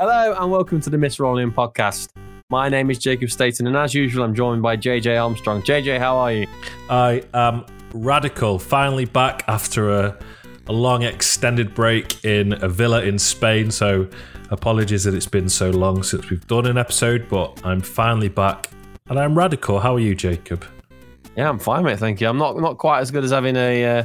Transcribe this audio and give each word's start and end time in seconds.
Hello 0.00 0.32
and 0.32 0.50
welcome 0.50 0.80
to 0.80 0.88
the 0.88 0.96
Miss 0.96 1.20
Rolling 1.20 1.52
podcast. 1.52 2.08
My 2.48 2.70
name 2.70 2.90
is 2.90 2.98
Jacob 2.98 3.30
Staten, 3.30 3.66
and 3.66 3.76
as 3.76 3.92
usual, 3.92 4.24
I'm 4.24 4.34
joined 4.34 4.62
by 4.62 4.74
JJ 4.74 5.22
Armstrong. 5.22 5.60
JJ, 5.60 5.98
how 5.98 6.16
are 6.16 6.32
you? 6.32 6.46
I 6.88 7.22
am 7.34 7.66
radical. 7.92 8.58
Finally 8.58 9.04
back 9.04 9.44
after 9.46 9.90
a, 9.90 10.18
a 10.68 10.72
long 10.72 11.02
extended 11.02 11.74
break 11.74 12.24
in 12.24 12.54
a 12.64 12.68
villa 12.70 13.02
in 13.02 13.18
Spain. 13.18 13.70
So 13.70 14.08
apologies 14.48 15.04
that 15.04 15.12
it's 15.12 15.26
been 15.26 15.50
so 15.50 15.68
long 15.68 16.02
since 16.02 16.30
we've 16.30 16.46
done 16.46 16.64
an 16.64 16.78
episode, 16.78 17.28
but 17.28 17.60
I'm 17.62 17.82
finally 17.82 18.30
back 18.30 18.70
and 19.10 19.20
I'm 19.20 19.36
radical. 19.36 19.80
How 19.80 19.96
are 19.96 20.00
you, 20.00 20.14
Jacob? 20.14 20.64
Yeah, 21.36 21.50
I'm 21.50 21.58
fine, 21.58 21.84
mate. 21.84 21.98
Thank 21.98 22.22
you. 22.22 22.28
I'm 22.30 22.38
not 22.38 22.56
not 22.56 22.78
quite 22.78 23.00
as 23.00 23.10
good 23.10 23.22
as 23.22 23.32
having 23.32 23.56
a 23.56 23.84
uh, 23.84 24.04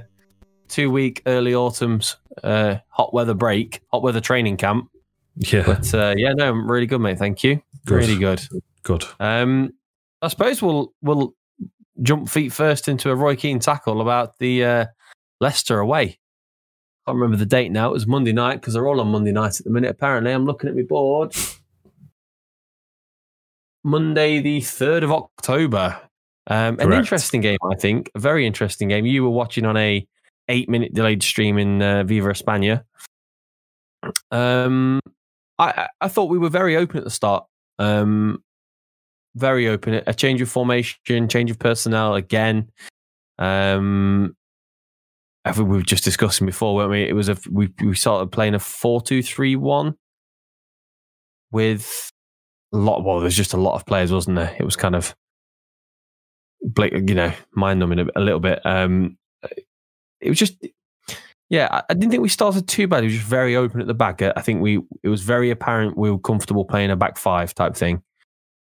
two 0.67 0.91
week 0.91 1.21
early 1.25 1.55
autumn's 1.55 2.17
uh, 2.43 2.79
hot 2.89 3.13
weather 3.13 3.33
break, 3.33 3.79
hot 3.93 4.03
weather 4.03 4.19
training 4.19 4.57
camp. 4.57 4.89
Yeah. 5.37 5.63
But 5.65 5.93
uh, 5.93 6.13
yeah, 6.17 6.33
no, 6.33 6.49
I'm 6.49 6.69
really 6.69 6.87
good, 6.87 6.99
mate. 6.99 7.17
Thank 7.17 7.43
you. 7.43 7.61
Good. 7.85 7.95
Really 7.95 8.17
good. 8.17 8.41
Good. 8.83 9.05
Um, 9.19 9.73
I 10.21 10.27
suppose 10.27 10.61
we'll 10.61 10.93
we'll 11.01 11.33
jump 12.01 12.29
feet 12.29 12.51
first 12.51 12.87
into 12.87 13.09
a 13.09 13.15
Roy 13.15 13.35
Keane 13.35 13.59
tackle 13.59 14.01
about 14.01 14.37
the 14.39 14.63
uh, 14.63 14.85
Leicester 15.39 15.79
away. 15.79 16.03
I 17.05 17.11
can't 17.11 17.19
remember 17.19 17.37
the 17.37 17.45
date 17.45 17.71
now. 17.71 17.89
It 17.89 17.93
was 17.93 18.07
Monday 18.07 18.33
night 18.33 18.61
because 18.61 18.73
they're 18.73 18.87
all 18.87 18.99
on 18.99 19.09
Monday 19.09 19.31
night 19.31 19.59
at 19.59 19.65
the 19.65 19.69
minute. 19.69 19.91
Apparently, 19.91 20.31
I'm 20.31 20.45
looking 20.45 20.69
at 20.69 20.75
my 20.75 20.81
board. 20.81 21.35
Monday, 23.83 24.39
the 24.39 24.61
third 24.61 25.03
of 25.03 25.11
October. 25.11 25.99
Um, 26.47 26.79
an 26.79 26.93
interesting 26.93 27.41
game, 27.41 27.59
I 27.71 27.75
think. 27.75 28.09
A 28.15 28.19
very 28.19 28.45
interesting 28.45 28.87
game. 28.87 29.05
You 29.05 29.23
were 29.23 29.29
watching 29.29 29.65
on 29.65 29.77
a 29.77 30.07
eight 30.49 30.69
minute 30.69 30.93
delayed 30.93 31.21
stream 31.23 31.57
in 31.57 31.81
uh, 31.81 32.03
Viva 32.03 32.29
España. 32.29 32.83
Um, 34.31 34.99
I, 35.57 35.87
I- 36.01 36.07
thought 36.07 36.29
we 36.29 36.37
were 36.37 36.49
very 36.49 36.75
open 36.75 36.97
at 36.97 37.03
the 37.03 37.09
start. 37.09 37.45
Um, 37.79 38.43
very 39.35 39.67
open. 39.67 40.01
A 40.07 40.13
change 40.13 40.41
of 40.41 40.49
formation, 40.49 41.27
change 41.27 41.51
of 41.51 41.59
personnel 41.59 42.15
again. 42.15 42.69
Um, 43.37 44.35
I 45.43 45.51
think 45.51 45.67
we 45.69 45.77
were 45.77 45.83
just 45.83 46.03
discussing 46.03 46.45
before, 46.47 46.73
weren't 46.75 46.91
we? 46.91 47.03
It 47.03 47.13
was 47.13 47.29
a 47.29 47.37
we 47.51 47.71
we 47.81 47.95
started 47.95 48.31
playing 48.31 48.55
a 48.55 48.59
four 48.59 49.01
two 49.01 49.21
three 49.21 49.55
one 49.55 49.95
with 51.51 52.11
a 52.73 52.77
lot. 52.77 53.03
Well, 53.03 53.19
there's 53.19 53.35
just 53.35 53.53
a 53.53 53.57
lot 53.57 53.75
of 53.75 53.85
players, 53.85 54.11
wasn't 54.11 54.37
there? 54.37 54.55
It 54.57 54.63
was 54.63 54.75
kind 54.75 54.95
of, 54.95 55.13
you 56.61 57.15
know, 57.15 57.33
mind 57.53 57.79
numbing 57.79 57.99
a, 57.99 58.05
a 58.15 58.21
little 58.21 58.39
bit. 58.39 58.65
Um, 58.65 59.17
it 60.21 60.29
was 60.29 60.39
just 60.39 60.65
yeah, 61.49 61.81
I, 61.89 61.93
didn't 61.93 62.09
think 62.11 62.23
we 62.23 62.29
started 62.29 62.67
too 62.67 62.87
bad. 62.87 63.03
It 63.03 63.07
was 63.07 63.15
just 63.15 63.25
very 63.25 63.55
open 63.55 63.79
at 63.81 63.87
the 63.87 63.93
back. 63.93 64.21
I 64.21 64.41
think 64.41 64.61
we 64.61 64.79
it 65.03 65.09
was 65.09 65.21
very 65.21 65.51
apparent 65.51 65.97
we 65.97 66.09
were 66.09 66.19
comfortable 66.19 66.65
playing 66.65 66.91
a 66.91 66.95
back 66.95 67.17
five 67.17 67.53
type 67.53 67.75
thing. 67.75 68.01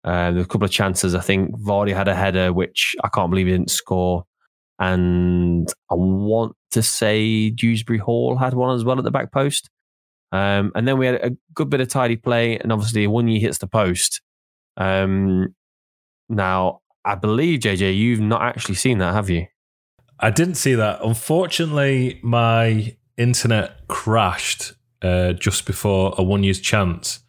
Uh, 0.05 0.33
there 0.33 0.35
were 0.35 0.41
a 0.41 0.47
couple 0.47 0.65
of 0.65 0.73
chances. 0.73 1.15
I 1.15 1.21
think 1.21 1.57
Vardy 1.57 1.95
had 1.95 2.09
a 2.09 2.15
header, 2.15 2.53
which 2.53 2.97
I 3.05 3.09
can't 3.09 3.31
believe 3.31 3.47
he 3.47 3.53
didn't 3.53 3.71
score. 3.71 4.25
And 4.81 5.73
I 5.91 5.95
want 5.95 6.57
to 6.73 6.83
say 6.83 7.51
Dewsbury 7.51 7.99
Hall 7.99 8.37
had 8.37 8.55
one 8.55 8.75
as 8.75 8.85
well 8.85 8.99
at 8.99 9.05
the 9.05 9.13
back 9.13 9.31
post. 9.31 9.71
Um, 10.33 10.73
and 10.75 10.89
then 10.89 10.99
we 10.99 11.07
had 11.07 11.17
a 11.17 11.37
good 11.55 11.71
bit 11.71 11.81
of 11.81 11.89
tidy 11.89 12.17
play, 12.17 12.59
and 12.59 12.73
obviously 12.73 13.07
Awoniyi 13.07 13.41
hits 13.41 13.59
the 13.59 13.69
post. 13.69 14.23
Um, 14.77 15.55
now, 16.29 16.81
I 17.05 17.15
believe 17.15 17.61
JJ, 17.61 17.97
you've 17.97 18.21
not 18.21 18.43
actually 18.43 18.77
seen 18.77 18.99
that, 18.99 19.13
have 19.13 19.29
you? 19.31 19.47
I 20.23 20.31
didn't 20.31 20.55
see 20.55 20.77
that. 20.77 21.01
Unfortunately, 21.03 22.21
my 22.23 22.97
internet 23.17 23.89
crashed 23.89 24.73
uh, 25.03 25.33
just 25.33 25.67
before 25.67 26.15
a 26.17 26.23
Awoniyi's 26.23 26.61
chance, 26.61 27.21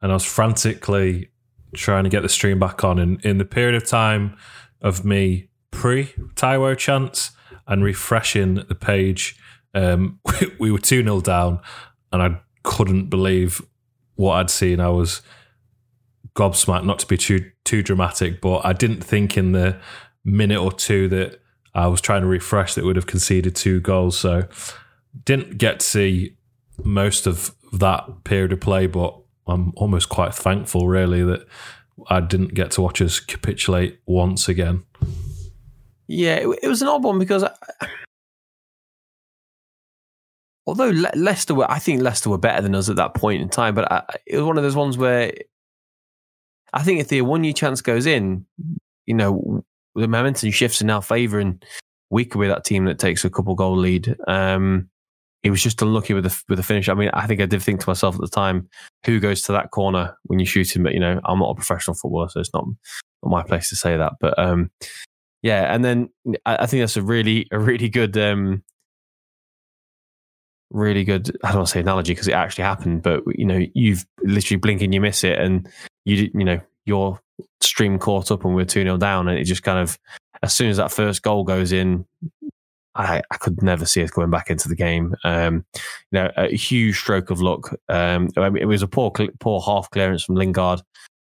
and 0.00 0.12
I 0.12 0.14
was 0.14 0.24
frantically 0.24 1.30
trying 1.74 2.04
to 2.04 2.10
get 2.10 2.22
the 2.22 2.28
stream 2.28 2.60
back 2.60 2.84
on. 2.84 3.00
And 3.00 3.22
in 3.24 3.38
the 3.38 3.44
period 3.44 3.74
of 3.74 3.84
time 3.84 4.36
of 4.80 5.04
me 5.04 5.48
pre 5.72 6.04
Taiwo 6.36 6.78
chance 6.78 7.32
and 7.66 7.82
refreshing 7.82 8.54
the 8.54 8.74
page, 8.76 9.36
um, 9.74 10.20
we, 10.24 10.52
we 10.60 10.70
were 10.70 10.78
2 10.78 11.02
0 11.02 11.20
down, 11.20 11.60
and 12.12 12.22
I 12.22 12.40
couldn't 12.62 13.10
believe 13.10 13.60
what 14.14 14.34
I'd 14.34 14.50
seen. 14.50 14.78
I 14.78 14.90
was 14.90 15.22
gobsmacked, 16.36 16.84
not 16.84 17.00
to 17.00 17.06
be 17.08 17.16
too 17.16 17.50
too 17.64 17.82
dramatic, 17.82 18.40
but 18.40 18.64
I 18.64 18.74
didn't 18.74 19.02
think 19.02 19.36
in 19.36 19.50
the 19.50 19.80
minute 20.24 20.60
or 20.60 20.70
two 20.70 21.08
that 21.08 21.40
I 21.78 21.86
was 21.86 22.00
trying 22.00 22.22
to 22.22 22.26
refresh 22.26 22.74
that 22.74 22.84
would 22.84 22.96
have 22.96 23.06
conceded 23.06 23.54
two 23.54 23.80
goals. 23.80 24.18
So 24.18 24.48
didn't 25.24 25.58
get 25.58 25.78
to 25.78 25.86
see 25.86 26.36
most 26.82 27.28
of 27.28 27.54
that 27.72 28.24
period 28.24 28.52
of 28.52 28.60
play, 28.60 28.88
but 28.88 29.16
I'm 29.46 29.72
almost 29.76 30.08
quite 30.08 30.34
thankful 30.34 30.88
really 30.88 31.22
that 31.22 31.46
I 32.08 32.20
didn't 32.20 32.54
get 32.54 32.72
to 32.72 32.82
watch 32.82 33.00
us 33.00 33.20
capitulate 33.20 34.00
once 34.06 34.48
again. 34.48 34.82
Yeah, 36.08 36.34
it, 36.34 36.58
it 36.64 36.68
was 36.68 36.82
an 36.82 36.88
odd 36.88 37.04
one 37.04 37.20
because 37.20 37.44
I, 37.44 37.52
although 40.66 40.90
Le- 40.90 41.12
Leicester 41.14 41.54
were, 41.54 41.70
I 41.70 41.78
think 41.78 42.02
Leicester 42.02 42.30
were 42.30 42.38
better 42.38 42.62
than 42.62 42.74
us 42.74 42.88
at 42.88 42.96
that 42.96 43.14
point 43.14 43.40
in 43.40 43.48
time, 43.48 43.76
but 43.76 43.90
I, 43.92 44.02
it 44.26 44.36
was 44.36 44.44
one 44.44 44.56
of 44.56 44.64
those 44.64 44.74
ones 44.74 44.98
where 44.98 45.32
I 46.72 46.82
think 46.82 46.98
if 46.98 47.06
the 47.06 47.20
Awoniyi 47.20 47.54
chance 47.54 47.82
goes 47.82 48.04
in, 48.04 48.46
you 49.06 49.14
know, 49.14 49.64
the 49.94 50.08
momentum 50.08 50.50
shifts 50.50 50.80
in 50.80 50.90
our 50.90 51.02
favour 51.02 51.38
and 51.38 51.64
we 52.10 52.24
could 52.24 52.40
be 52.40 52.48
that 52.48 52.64
team 52.64 52.84
that 52.86 52.98
takes 52.98 53.24
a 53.24 53.30
couple 53.30 53.54
goal 53.54 53.76
lead. 53.76 54.16
Um, 54.26 54.88
he 55.42 55.50
was 55.50 55.62
just 55.62 55.80
unlucky 55.82 56.14
with 56.14 56.24
the 56.24 56.42
with 56.48 56.58
the 56.58 56.62
finish. 56.62 56.88
I 56.88 56.94
mean, 56.94 57.10
I 57.12 57.26
think 57.26 57.40
I 57.40 57.46
did 57.46 57.62
think 57.62 57.80
to 57.80 57.88
myself 57.88 58.14
at 58.14 58.20
the 58.20 58.28
time, 58.28 58.68
who 59.06 59.20
goes 59.20 59.42
to 59.42 59.52
that 59.52 59.70
corner 59.70 60.16
when 60.24 60.38
you 60.38 60.46
shoot 60.46 60.74
him? 60.74 60.82
But 60.82 60.94
you 60.94 61.00
know, 61.00 61.20
I'm 61.24 61.38
not 61.38 61.50
a 61.50 61.54
professional 61.54 61.94
footballer, 61.94 62.28
so 62.28 62.40
it's 62.40 62.52
not, 62.52 62.64
not 63.22 63.30
my 63.30 63.42
place 63.42 63.68
to 63.68 63.76
say 63.76 63.96
that. 63.96 64.14
But 64.20 64.38
um, 64.38 64.70
yeah, 65.42 65.72
and 65.72 65.84
then 65.84 66.08
I, 66.44 66.56
I 66.56 66.66
think 66.66 66.82
that's 66.82 66.96
a 66.96 67.02
really 67.02 67.46
a 67.52 67.58
really 67.58 67.88
good 67.88 68.16
um, 68.16 68.64
really 70.70 71.04
good. 71.04 71.36
I 71.44 71.48
don't 71.48 71.58
want 71.58 71.68
to 71.68 71.72
say 71.72 71.80
analogy 71.80 72.12
because 72.12 72.28
it 72.28 72.32
actually 72.32 72.64
happened, 72.64 73.02
but 73.02 73.22
you 73.36 73.44
know, 73.44 73.64
you've 73.74 74.04
literally 74.22 74.58
blink 74.58 74.82
and 74.82 74.92
you 74.92 75.00
miss 75.00 75.22
it, 75.22 75.38
and 75.38 75.68
you 76.04 76.30
you 76.34 76.44
know 76.44 76.60
your 76.84 77.20
stream 77.60 77.98
caught 77.98 78.30
up 78.30 78.44
and 78.44 78.54
we're 78.54 78.64
two 78.64 78.82
0 78.82 78.96
down, 78.96 79.28
and 79.28 79.38
it 79.38 79.44
just 79.44 79.62
kind 79.62 79.78
of 79.78 79.98
as 80.42 80.52
soon 80.52 80.70
as 80.70 80.76
that 80.76 80.92
first 80.92 81.22
goal 81.22 81.44
goes 81.44 81.72
in, 81.72 82.04
I, 82.94 83.22
I 83.30 83.36
could 83.36 83.62
never 83.62 83.86
see 83.86 84.02
us 84.02 84.10
going 84.10 84.30
back 84.30 84.50
into 84.50 84.68
the 84.68 84.76
game. 84.76 85.14
Um, 85.24 85.64
you 86.10 86.18
know, 86.18 86.30
a 86.36 86.54
huge 86.54 86.98
stroke 86.98 87.30
of 87.30 87.40
luck. 87.40 87.72
Um, 87.88 88.28
I 88.36 88.50
mean, 88.50 88.62
it 88.62 88.66
was 88.66 88.82
a 88.82 88.88
poor, 88.88 89.12
poor 89.40 89.60
half 89.60 89.90
clearance 89.90 90.24
from 90.24 90.34
Lingard. 90.34 90.80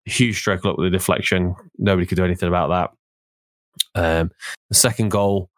Huge 0.05 0.39
stroke 0.39 0.61
of 0.61 0.65
luck 0.67 0.77
with 0.77 0.93
the 0.93 0.99
deflection. 0.99 1.55
Nobody 1.79 2.07
could 2.07 2.17
do 2.17 2.25
anything 2.25 2.49
about 2.49 2.95
that. 3.95 4.21
Um, 4.21 4.31
the 4.69 4.77
second 4.77 5.11
goal, 5.11 5.49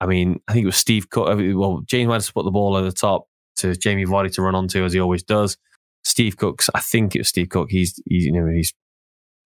I 0.00 0.06
mean, 0.06 0.40
I 0.46 0.52
think 0.52 0.64
it 0.64 0.66
was 0.66 0.76
Steve 0.76 1.10
Cook. 1.10 1.28
I 1.28 1.34
Well, 1.54 1.82
James 1.86 2.08
Maddison 2.08 2.32
put 2.34 2.44
the 2.44 2.50
ball 2.50 2.76
over 2.76 2.88
the 2.88 2.96
top 2.96 3.26
to 3.56 3.74
Jamie 3.74 4.04
Vardy 4.04 4.32
to 4.34 4.42
run 4.42 4.54
onto 4.54 4.84
as 4.84 4.92
he 4.92 5.00
always 5.00 5.22
does. 5.22 5.56
Steve 6.04 6.36
Cook's, 6.36 6.70
I 6.74 6.80
think 6.80 7.16
it 7.16 7.20
was 7.20 7.28
Steve 7.28 7.48
Cook. 7.48 7.70
He's, 7.70 8.00
he's 8.06 8.26
you 8.26 8.32
know, 8.32 8.46
he's 8.46 8.72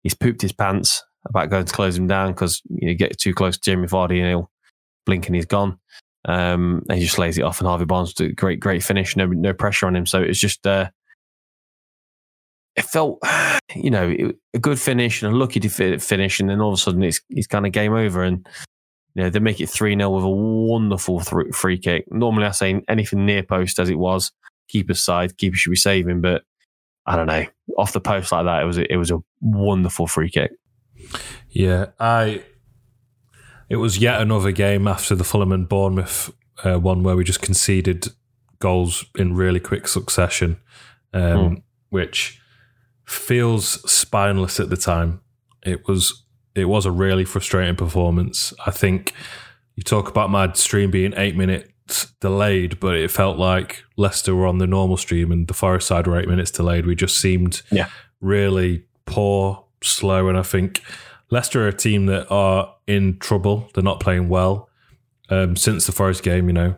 he's 0.03 0.13
pooped 0.13 0.41
his 0.41 0.51
pants 0.51 1.03
about 1.27 1.49
going 1.49 1.65
to 1.65 1.73
close 1.73 1.97
him 1.97 2.07
down 2.07 2.31
because 2.31 2.61
you 2.69 2.87
know, 2.87 2.93
get 2.93 3.17
too 3.17 3.33
close 3.33 3.57
to 3.57 3.71
Jamie 3.71 3.87
Vardy 3.87 4.19
and 4.19 4.27
he'll 4.27 4.51
blink 5.05 5.27
and 5.27 5.35
he's 5.35 5.45
gone. 5.45 5.77
Um, 6.25 6.83
and 6.87 6.99
he 6.99 7.05
just 7.05 7.17
lays 7.17 7.37
it 7.37 7.43
off, 7.43 7.59
and 7.59 7.67
Harvey 7.67 7.85
Barnes 7.85 8.13
did 8.13 8.31
a 8.31 8.33
great, 8.35 8.59
great 8.59 8.83
finish. 8.83 9.15
No, 9.15 9.25
no 9.25 9.53
pressure 9.53 9.87
on 9.87 9.95
him. 9.95 10.05
So 10.05 10.21
it's 10.21 10.39
just, 10.39 10.67
uh, 10.67 10.89
it 12.75 12.85
felt, 12.85 13.19
you 13.75 13.89
know, 13.89 14.31
a 14.53 14.59
good 14.59 14.79
finish 14.79 15.23
and 15.23 15.33
a 15.33 15.35
lucky 15.35 15.59
to 15.59 15.97
finish, 15.97 16.39
and 16.39 16.49
then 16.49 16.61
all 16.61 16.69
of 16.69 16.75
a 16.75 16.77
sudden 16.77 17.03
it's 17.03 17.21
it's 17.29 17.47
kind 17.47 17.65
of 17.65 17.71
game 17.71 17.93
over, 17.93 18.21
and 18.23 18.47
you 19.15 19.23
know 19.23 19.29
they 19.31 19.39
make 19.39 19.59
it 19.59 19.69
three 19.69 19.95
0 19.95 20.11
with 20.11 20.23
a 20.23 20.29
wonderful 20.29 21.21
th- 21.21 21.55
free 21.55 21.79
kick. 21.79 22.05
Normally, 22.11 22.45
I 22.45 22.51
say 22.51 22.83
anything 22.87 23.25
near 23.25 23.41
post 23.41 23.79
as 23.79 23.89
it 23.89 23.97
was, 23.97 24.31
keeper's 24.69 25.03
side, 25.03 25.37
keeper 25.37 25.55
should 25.55 25.71
be 25.71 25.75
saving, 25.75 26.21
but 26.21 26.43
I 27.05 27.15
don't 27.15 27.27
know, 27.27 27.45
off 27.77 27.93
the 27.93 28.01
post 28.01 28.31
like 28.31 28.45
that, 28.45 28.61
it 28.61 28.65
was 28.65 28.77
a, 28.77 28.93
it 28.93 28.97
was 28.97 29.11
a 29.11 29.19
wonderful 29.41 30.07
free 30.07 30.29
kick. 30.29 30.51
Yeah, 31.49 31.87
I. 31.99 32.43
It 33.69 33.77
was 33.77 33.97
yet 33.97 34.21
another 34.21 34.51
game 34.51 34.85
after 34.85 35.15
the 35.15 35.23
Fulham 35.23 35.53
and 35.53 35.67
Bournemouth 35.67 36.29
uh, 36.63 36.77
one 36.77 37.03
where 37.03 37.15
we 37.15 37.23
just 37.23 37.41
conceded 37.41 38.07
goals 38.59 39.05
in 39.17 39.33
really 39.33 39.59
quick 39.59 39.87
succession, 39.87 40.57
um, 41.13 41.63
which 41.89 42.39
feels 43.05 43.89
spineless 43.89 44.59
at 44.59 44.69
the 44.69 44.77
time. 44.77 45.21
It 45.63 45.87
was 45.87 46.23
it 46.55 46.65
was 46.65 46.85
a 46.85 46.91
really 46.91 47.25
frustrating 47.25 47.75
performance. 47.75 48.53
I 48.65 48.71
think 48.71 49.13
you 49.75 49.83
talk 49.83 50.09
about 50.09 50.29
my 50.29 50.51
stream 50.53 50.91
being 50.91 51.13
eight 51.15 51.35
minutes 51.35 51.69
delayed, 52.19 52.79
but 52.79 52.95
it 52.95 53.11
felt 53.11 53.37
like 53.37 53.83
Leicester 53.97 54.35
were 54.35 54.47
on 54.47 54.57
the 54.57 54.67
normal 54.67 54.97
stream 54.97 55.31
and 55.31 55.47
the 55.47 55.53
Forest 55.53 55.87
side 55.87 56.07
were 56.07 56.19
eight 56.19 56.27
minutes 56.27 56.51
delayed. 56.51 56.85
We 56.85 56.95
just 56.95 57.17
seemed 57.19 57.61
Yeah. 57.71 57.87
really 58.19 58.85
poor, 59.05 59.65
slow, 59.81 60.29
and 60.29 60.37
I 60.37 60.43
think 60.43 60.81
Leicester 61.29 61.63
are 61.65 61.69
a 61.69 61.73
team 61.73 62.05
that 62.07 62.27
are 62.29 62.73
in 62.87 63.17
trouble. 63.19 63.69
They're 63.73 63.83
not 63.83 63.99
playing 63.99 64.29
well. 64.29 64.69
Um, 65.29 65.55
since 65.55 65.85
the 65.85 65.91
Forest 65.91 66.23
game, 66.23 66.47
you 66.47 66.53
know, 66.53 66.75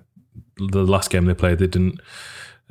the 0.58 0.84
last 0.84 1.10
game 1.10 1.26
they 1.26 1.34
played, 1.34 1.58
they 1.58 1.68
didn't 1.68 2.00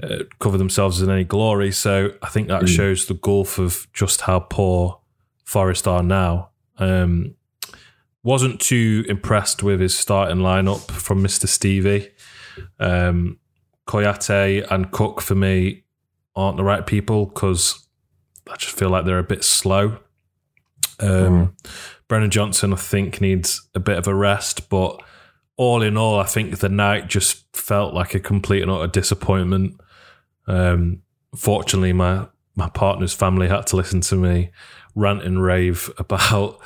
uh, 0.03 0.25
cover 0.39 0.57
themselves 0.57 1.03
in 1.03 1.11
any 1.11 1.25
glory. 1.25 1.73
So 1.73 2.13
I 2.23 2.29
think 2.29 2.49
that 2.49 2.63
mm. 2.63 2.69
shows 2.69 3.07
the 3.07 3.15
gulf 3.15 3.59
of 3.59 3.87
just 3.93 4.23
how 4.23 4.41
poor 4.41 5.01
Forest 5.45 5.89
are 5.89 6.03
now. 6.03 6.51
Um, 6.79 7.35
wasn't 8.23 8.61
too 8.61 9.05
impressed 9.09 9.63
with 9.63 9.81
his 9.81 9.99
starting 9.99 10.39
lineup 10.39 10.91
from 10.91 11.23
Mr. 11.23 11.49
Stevie. 11.49 12.11
Um, 12.79 13.39
and 13.93 14.91
Cook 14.91 15.21
for 15.21 15.35
me 15.35 15.85
aren't 16.37 16.57
the 16.57 16.65
right 16.65 16.87
people 16.87 17.27
because 17.27 17.87
I 18.51 18.57
just 18.57 18.77
feel 18.77 18.91
like 18.91 19.05
they're 19.05 19.19
a 19.19 19.25
bit 19.25 19.45
slow. 19.45 19.99
Um, 21.01 21.09
mm. 21.09 21.53
Brennan 22.09 22.31
Johnson, 22.31 22.73
I 22.73 22.77
think, 22.77 23.21
needs 23.21 23.69
a 23.75 23.81
bit 23.81 23.99
of 23.99 24.07
a 24.07 24.15
rest, 24.15 24.69
but 24.69 25.03
all 25.57 25.83
in 25.83 25.97
all, 25.97 26.19
I 26.19 26.25
think 26.25 26.59
the 26.59 26.69
night 26.69 27.09
just 27.09 27.45
felt 27.57 27.95
like 27.95 28.15
a 28.15 28.21
complete 28.21 28.63
and 28.63 28.71
utter 28.71 28.87
disappointment. 28.87 29.81
Um, 30.47 31.03
fortunately, 31.37 31.93
my 31.93 32.27
my 32.55 32.69
partner's 32.69 33.15
family 33.15 33.49
had 33.49 33.67
to 33.69 33.77
listen 33.77 34.03
to 34.03 34.17
me 34.17 34.51
rant 34.95 35.23
and 35.23 35.43
rave 35.43 35.91
about 35.99 36.61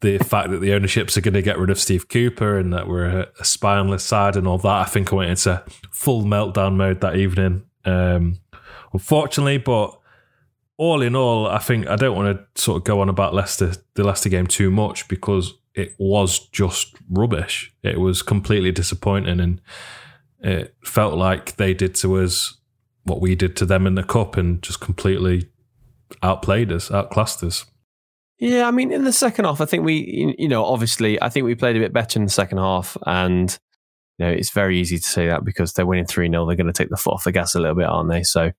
the 0.00 0.18
fact 0.18 0.50
that 0.50 0.60
the 0.60 0.72
ownerships 0.72 1.16
are 1.16 1.20
going 1.20 1.34
to 1.34 1.42
get 1.42 1.58
rid 1.58 1.70
of 1.70 1.78
Steve 1.78 2.08
Cooper 2.08 2.58
and 2.58 2.72
that 2.72 2.88
we're 2.88 3.28
a, 3.38 3.44
spineless 3.44 4.02
side 4.02 4.36
and 4.36 4.46
all 4.46 4.58
that. 4.58 4.66
I 4.66 4.84
think 4.84 5.12
I 5.12 5.16
went 5.16 5.30
into 5.30 5.62
full 5.90 6.24
meltdown 6.24 6.76
mode 6.76 7.00
that 7.02 7.16
evening. 7.16 7.64
Um, 7.84 8.40
unfortunately, 8.92 9.58
but 9.58 9.98
all 10.78 11.02
in 11.02 11.14
all, 11.14 11.46
I 11.46 11.58
think 11.58 11.86
I 11.86 11.96
don't 11.96 12.16
want 12.16 12.38
to 12.38 12.60
sort 12.60 12.78
of 12.78 12.84
go 12.84 13.00
on 13.00 13.10
about 13.10 13.34
Leicester, 13.34 13.74
the 13.94 14.04
Leicester 14.04 14.30
game 14.30 14.46
too 14.46 14.70
much 14.70 15.06
because 15.08 15.54
it 15.74 15.94
was 15.98 16.48
just 16.48 16.96
rubbish. 17.10 17.74
It 17.82 18.00
was 18.00 18.22
completely 18.22 18.72
disappointing 18.72 19.40
and 19.40 19.60
it 20.40 20.74
felt 20.82 21.14
like 21.14 21.56
they 21.56 21.74
did 21.74 21.94
to 21.96 22.18
us 22.18 22.56
what 23.04 23.20
we 23.20 23.34
did 23.34 23.56
to 23.56 23.66
them 23.66 23.86
in 23.86 23.94
the 23.94 24.02
cup 24.02 24.38
and 24.38 24.62
just 24.62 24.80
completely 24.80 25.50
outplayed 26.22 26.72
us, 26.72 26.90
outclassed 26.90 27.42
us. 27.42 27.66
Yeah, 28.40 28.66
I 28.66 28.70
mean, 28.70 28.90
in 28.90 29.04
the 29.04 29.12
second 29.12 29.44
half, 29.44 29.60
I 29.60 29.66
think 29.66 29.84
we, 29.84 30.34
you 30.38 30.48
know, 30.48 30.64
obviously, 30.64 31.20
I 31.20 31.28
think 31.28 31.44
we 31.44 31.54
played 31.54 31.76
a 31.76 31.80
bit 31.80 31.92
better 31.92 32.18
in 32.18 32.24
the 32.24 32.30
second 32.30 32.56
half, 32.56 32.96
and 33.06 33.56
you 34.18 34.26
know, 34.26 34.32
it's 34.32 34.50
very 34.50 34.78
easy 34.78 34.96
to 34.98 35.04
say 35.04 35.26
that 35.28 35.44
because 35.44 35.74
they're 35.74 35.86
winning 35.86 36.06
three 36.06 36.28
0 36.30 36.46
they're 36.46 36.56
going 36.56 36.66
to 36.66 36.72
take 36.72 36.88
the 36.88 36.96
foot 36.96 37.14
off 37.14 37.24
the 37.24 37.32
gas 37.32 37.54
a 37.54 37.60
little 37.60 37.76
bit, 37.76 37.86
aren't 37.86 38.10
they? 38.10 38.22
So, 38.22 38.50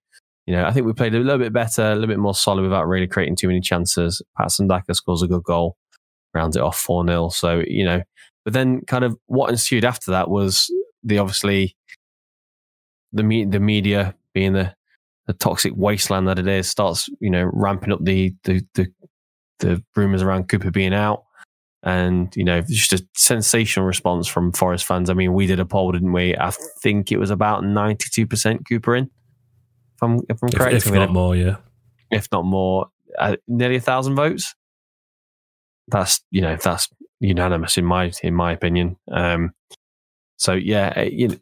you 0.46 0.56
know, 0.56 0.66
I 0.66 0.72
think 0.72 0.86
we 0.86 0.94
played 0.94 1.16
a 1.16 1.20
little 1.20 1.40
bit 1.40 1.52
better, 1.54 1.84
a 1.84 1.96
little 1.96 2.08
bit 2.08 2.20
more 2.20 2.36
solid 2.36 2.62
without 2.62 2.88
really 2.88 3.08
creating 3.08 3.36
too 3.38 3.48
many 3.48 3.60
chances. 3.60 4.22
Patson 4.38 4.68
Daka 4.68 4.94
scores 4.94 5.24
a 5.24 5.28
good 5.28 5.44
goal, 5.44 5.78
rounds 6.36 6.56
it 6.56 6.62
off 6.62 6.78
four 6.78 7.06
0 7.06 7.30
So, 7.30 7.64
you 7.66 7.84
know, 7.84 8.04
but 8.46 8.54
then 8.54 8.82
kind 8.82 9.04
of 9.04 9.18
what 9.26 9.50
ensued 9.50 9.86
after 9.86 10.12
that 10.12 10.30
was 10.30 10.72
the 11.04 11.18
obviously 11.18 11.76
the 13.14 13.24
me- 13.24 13.46
the 13.46 13.60
media 13.60 14.16
being 14.34 14.54
the 14.54 14.76
the 15.28 15.34
toxic 15.34 15.74
wasteland 15.76 16.28
that 16.28 16.40
it 16.40 16.48
is 16.48 16.70
starts 16.70 17.08
you 17.20 17.30
know 17.30 17.50
ramping 17.54 17.94
up 17.94 18.00
the 18.04 18.36
the 18.44 18.66
the 18.74 18.88
the 19.62 19.84
rumors 19.96 20.22
around 20.22 20.50
Cooper 20.50 20.72
being 20.72 20.94
out. 20.94 21.24
And, 21.84 22.32
you 22.36 22.44
know, 22.44 22.62
just 22.62 22.94
a 22.94 23.08
sensational 23.16 23.88
response 23.88 24.28
from 24.28 24.52
Forest 24.52 24.86
fans. 24.86 25.10
I 25.10 25.14
mean, 25.14 25.34
we 25.34 25.48
did 25.48 25.60
a 25.60 25.66
poll, 25.66 25.92
didn't 25.92 26.14
we? 26.14 26.36
I 26.36 26.52
think 26.84 27.12
it 27.12 27.18
was 27.18 27.32
about 27.32 27.64
92% 27.64 28.68
Cooper 28.68 28.96
in. 28.96 29.06
If 29.06 30.04
I'm, 30.04 30.20
if 30.30 30.44
I'm 30.44 30.50
correct. 30.50 30.76
If, 30.76 30.88
if 30.88 30.94
not 30.94 31.12
more, 31.12 31.36
yeah. 31.36 31.58
If 32.12 32.28
not 32.32 32.46
more, 32.46 32.88
uh, 33.18 33.38
nearly 33.48 33.78
a 33.78 33.82
thousand 33.82 34.16
votes. 34.16 34.54
That's, 35.88 36.22
you 36.30 36.42
know, 36.42 36.56
that's 36.56 36.88
unanimous 37.20 37.78
in 37.78 37.86
my, 37.86 38.12
in 38.22 38.36
my 38.36 38.52
opinion. 38.52 38.98
Um, 39.12 39.52
so 40.38 40.54
yeah, 40.54 40.94
uh, 40.98 41.02
you 41.02 41.30
know, 41.30 41.38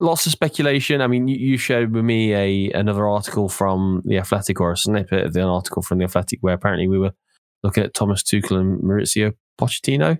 lots 0.00 0.26
of 0.26 0.32
speculation. 0.32 1.00
I 1.00 1.06
mean, 1.08 1.28
you, 1.28 1.36
you 1.36 1.56
shared 1.58 1.92
with 1.92 2.04
me 2.04 2.34
a 2.34 2.70
another 2.72 3.08
article 3.08 3.48
from 3.48 4.02
the 4.04 4.18
Athletic 4.18 4.60
or 4.60 4.72
a 4.72 4.76
snippet 4.76 5.26
of 5.26 5.32
the 5.32 5.42
article 5.42 5.82
from 5.82 5.98
the 5.98 6.04
Athletic 6.04 6.38
where 6.40 6.54
apparently 6.54 6.86
we 6.86 6.98
were 6.98 7.12
looking 7.64 7.82
at 7.82 7.94
Thomas 7.94 8.22
Tuchel 8.22 8.60
and 8.60 8.80
Mauricio 8.80 9.34
Pochettino. 9.60 10.18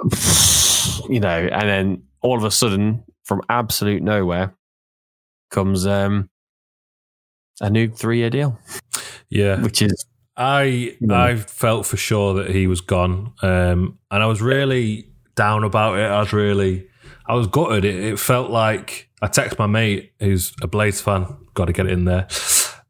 You 1.08 1.20
know, 1.20 1.28
and 1.28 1.68
then 1.68 2.02
all 2.22 2.36
of 2.36 2.44
a 2.44 2.50
sudden, 2.50 3.04
from 3.24 3.40
absolute 3.48 4.02
nowhere, 4.02 4.54
comes 5.50 5.86
um, 5.86 6.28
a 7.60 7.70
new 7.70 7.88
three-year 7.88 8.30
deal. 8.30 8.58
Yeah, 9.30 9.60
which 9.60 9.80
is 9.80 10.06
I 10.36 10.62
you 10.62 10.96
know. 11.00 11.14
I 11.14 11.36
felt 11.36 11.86
for 11.86 11.96
sure 11.96 12.34
that 12.34 12.50
he 12.50 12.66
was 12.66 12.80
gone, 12.80 13.32
um, 13.42 13.98
and 14.10 14.22
I 14.22 14.26
was 14.26 14.42
really 14.42 15.08
down 15.34 15.62
about 15.64 15.98
it. 15.98 16.10
I 16.10 16.18
was 16.20 16.32
really 16.32 16.88
I 17.26 17.34
was 17.34 17.46
gutted. 17.46 17.84
It, 17.84 17.94
it 17.94 18.18
felt 18.18 18.50
like 18.50 19.08
I 19.22 19.26
text 19.28 19.58
my 19.58 19.66
mate 19.66 20.12
who's 20.20 20.52
a 20.62 20.66
Blades 20.66 21.00
fan. 21.00 21.26
Got 21.54 21.66
to 21.66 21.72
get 21.72 21.86
it 21.86 21.92
in 21.92 22.04
there. 22.04 22.26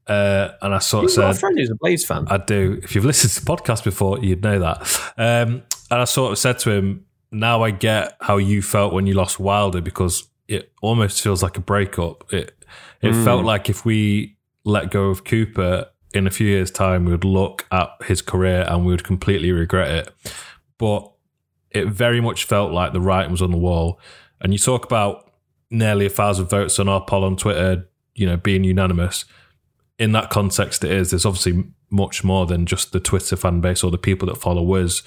Uh, 0.08 0.54
and 0.62 0.74
I 0.74 0.78
sort 0.78 1.04
of 1.04 1.10
said, 1.10 1.30
"A 1.30 1.34
friend 1.34 1.58
who's 1.58 1.70
a 1.70 1.74
Blades 1.74 2.04
fan." 2.04 2.26
I 2.28 2.38
do. 2.38 2.80
If 2.82 2.94
you've 2.94 3.04
listened 3.04 3.32
to 3.32 3.44
the 3.44 3.46
podcast 3.46 3.84
before, 3.84 4.18
you'd 4.20 4.42
know 4.42 4.58
that. 4.58 5.12
Um, 5.18 5.62
and 5.90 6.00
I 6.00 6.04
sort 6.04 6.32
of 6.32 6.38
said 6.38 6.58
to 6.60 6.70
him, 6.70 7.04
"Now 7.30 7.62
I 7.62 7.70
get 7.70 8.16
how 8.20 8.38
you 8.38 8.62
felt 8.62 8.94
when 8.94 9.06
you 9.06 9.12
lost 9.12 9.38
Wilder 9.38 9.82
because 9.82 10.26
it 10.48 10.72
almost 10.80 11.20
feels 11.20 11.42
like 11.42 11.58
a 11.58 11.60
breakup. 11.60 12.32
It 12.32 12.64
it 13.02 13.12
mm. 13.12 13.24
felt 13.24 13.44
like 13.44 13.68
if 13.68 13.84
we 13.84 14.38
let 14.64 14.90
go 14.90 15.10
of 15.10 15.24
Cooper 15.24 15.86
in 16.14 16.26
a 16.26 16.30
few 16.30 16.46
years' 16.46 16.70
time, 16.70 17.04
we 17.04 17.12
would 17.12 17.24
look 17.24 17.66
at 17.70 17.90
his 18.06 18.22
career 18.22 18.64
and 18.66 18.86
we 18.86 18.92
would 18.92 19.04
completely 19.04 19.52
regret 19.52 19.90
it. 19.90 20.32
But 20.78 21.12
it 21.70 21.88
very 21.88 22.22
much 22.22 22.44
felt 22.44 22.72
like 22.72 22.94
the 22.94 23.00
writing 23.00 23.30
was 23.30 23.42
on 23.42 23.50
the 23.50 23.58
wall. 23.58 24.00
And 24.40 24.54
you 24.54 24.58
talk 24.58 24.86
about 24.86 25.32
nearly 25.70 26.06
a 26.06 26.10
thousand 26.10 26.46
votes 26.46 26.78
on 26.78 26.88
our 26.88 27.04
poll 27.04 27.24
on 27.24 27.36
Twitter, 27.36 27.88
you 28.14 28.24
know, 28.24 28.38
being 28.38 28.64
unanimous." 28.64 29.26
In 29.98 30.12
that 30.12 30.30
context, 30.30 30.84
it 30.84 30.90
is. 30.90 31.10
There's 31.10 31.26
obviously 31.26 31.64
much 31.90 32.22
more 32.22 32.46
than 32.46 32.66
just 32.66 32.92
the 32.92 33.00
Twitter 33.00 33.36
fan 33.36 33.60
base 33.60 33.82
or 33.82 33.90
the 33.90 33.98
people 33.98 34.28
that 34.28 34.36
follow 34.36 34.74
us 34.74 35.02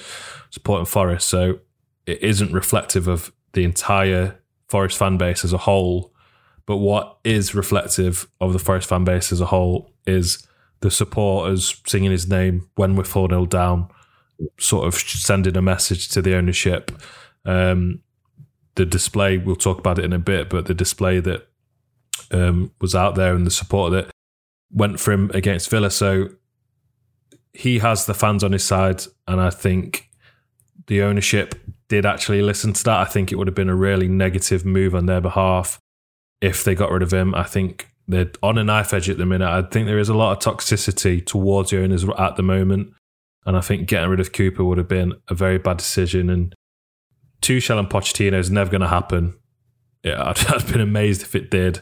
supporting 0.49 0.85
Forest. 0.85 1.29
So 1.29 1.59
it 2.05 2.21
isn't 2.21 2.51
reflective 2.51 3.07
of 3.07 3.31
the 3.53 3.63
entire 3.63 4.39
Forest 4.67 4.97
fan 4.97 5.17
base 5.17 5.45
as 5.45 5.53
a 5.53 5.59
whole. 5.59 6.13
But 6.65 6.77
what 6.77 7.17
is 7.23 7.55
reflective 7.55 8.27
of 8.39 8.53
the 8.53 8.59
Forest 8.59 8.89
fan 8.89 9.03
base 9.03 9.31
as 9.31 9.41
a 9.41 9.47
whole 9.47 9.93
is 10.05 10.45
the 10.81 10.91
supporters 10.91 11.81
singing 11.85 12.11
his 12.11 12.27
name 12.27 12.67
when 12.75 12.95
we're 12.95 13.03
4 13.03 13.29
0 13.29 13.45
down, 13.45 13.89
sort 14.59 14.87
of 14.87 14.95
sending 14.95 15.55
a 15.55 15.61
message 15.61 16.09
to 16.09 16.21
the 16.21 16.35
ownership. 16.35 16.91
Um, 17.45 18.01
the 18.75 18.85
display, 18.85 19.37
we'll 19.37 19.55
talk 19.55 19.79
about 19.79 19.99
it 19.99 20.05
in 20.05 20.13
a 20.13 20.19
bit, 20.19 20.49
but 20.49 20.65
the 20.65 20.73
display 20.73 21.19
that 21.19 21.47
um, 22.31 22.71
was 22.79 22.95
out 22.95 23.15
there 23.15 23.35
and 23.35 23.45
the 23.45 23.51
support 23.51 23.91
that 23.91 24.11
went 24.73 24.99
for 24.99 25.11
him 25.11 25.31
against 25.33 25.69
Villa. 25.69 25.91
So 25.91 26.29
he 27.53 27.79
has 27.79 28.05
the 28.05 28.13
fans 28.13 28.43
on 28.43 28.51
his 28.51 28.63
side, 28.63 29.03
and 29.27 29.41
I 29.41 29.49
think 29.49 30.09
the 30.87 31.01
ownership 31.01 31.55
did 31.89 32.05
actually 32.05 32.41
listen 32.41 32.73
to 32.73 32.83
that. 32.85 32.99
I 32.99 33.05
think 33.05 33.31
it 33.31 33.35
would 33.35 33.47
have 33.47 33.55
been 33.55 33.69
a 33.69 33.75
really 33.75 34.07
negative 34.07 34.65
move 34.65 34.95
on 34.95 35.05
their 35.05 35.21
behalf 35.21 35.79
if 36.41 36.63
they 36.63 36.73
got 36.73 36.91
rid 36.91 37.03
of 37.03 37.13
him. 37.13 37.35
I 37.35 37.43
think 37.43 37.91
they're 38.07 38.31
on 38.41 38.57
a 38.57 38.63
knife 38.63 38.93
edge 38.93 39.09
at 39.09 39.17
the 39.17 39.25
minute. 39.25 39.47
I 39.47 39.61
think 39.61 39.87
there 39.87 39.99
is 39.99 40.09
a 40.09 40.13
lot 40.13 40.31
of 40.45 40.55
toxicity 40.55 41.25
towards 41.25 41.71
the 41.71 41.83
owners 41.83 42.05
at 42.17 42.35
the 42.35 42.43
moment. 42.43 42.93
And 43.45 43.57
I 43.57 43.61
think 43.61 43.87
getting 43.87 44.09
rid 44.09 44.19
of 44.19 44.33
Cooper 44.33 44.63
would 44.63 44.77
have 44.77 44.87
been 44.87 45.13
a 45.27 45.33
very 45.33 45.57
bad 45.57 45.77
decision. 45.77 46.29
And 46.29 46.53
Tuchel 47.41 47.79
and 47.79 47.89
Pochettino 47.89 48.37
is 48.37 48.51
never 48.51 48.69
going 48.69 48.81
to 48.81 48.87
happen. 48.87 49.35
Yeah, 50.03 50.23
I'd, 50.29 50.45
I'd 50.47 50.67
been 50.67 50.81
amazed 50.81 51.21
if 51.21 51.35
it 51.35 51.49
did. 51.49 51.81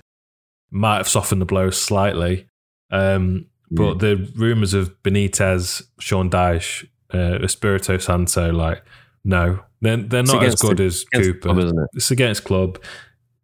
Might 0.71 0.97
have 0.97 1.07
softened 1.07 1.41
the 1.41 1.45
blow 1.45 1.69
slightly. 1.69 2.48
Um, 2.91 3.45
but 3.71 4.01
yeah. 4.01 4.15
the 4.15 4.31
rumors 4.35 4.73
of 4.73 5.01
Benitez, 5.03 5.83
Sean 5.99 6.29
Dyche, 6.29 6.87
uh, 7.13 7.39
Espirito 7.43 7.97
Santo, 7.97 8.51
like, 8.51 8.83
no, 9.23 9.59
they're, 9.81 9.97
they're 9.97 10.23
not 10.23 10.43
as 10.43 10.55
good 10.55 10.77
the, 10.77 10.85
as 10.85 11.05
Cooper. 11.13 11.39
Club, 11.39 11.59
it? 11.59 11.75
It's 11.93 12.11
against 12.11 12.43
club. 12.43 12.81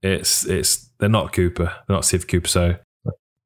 It's 0.01 0.45
it's 0.45 0.89
they're 0.99 1.09
not 1.09 1.33
Cooper. 1.33 1.65
They're 1.65 1.95
not 1.95 2.05
Steve 2.05 2.27
Cooper. 2.27 2.47
So 2.47 2.77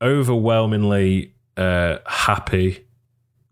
overwhelmingly 0.01 1.35
uh, 1.57 1.97
happy 2.05 2.87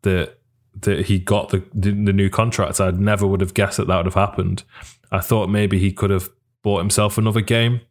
that 0.04 0.38
that 0.82 1.08
he 1.08 1.18
got 1.18 1.50
the, 1.50 1.64
the, 1.74 1.92
new 1.92 2.30
contract. 2.30 2.80
I 2.80 2.92
never 2.92 3.26
would 3.26 3.42
have 3.42 3.56
guessed 3.56 3.78
that 3.78 3.88
that 3.88 3.98
would 3.98 4.06
have 4.06 4.14
happened. 4.14 4.64
I 5.12 5.22
thought 5.22 5.50
maybe 5.50 5.80
he 5.80 5.92
could 5.92 6.12
have 6.12 6.30
bought 6.62 6.78
himself 6.78 7.18
another 7.18 7.42
game, 7.42 7.82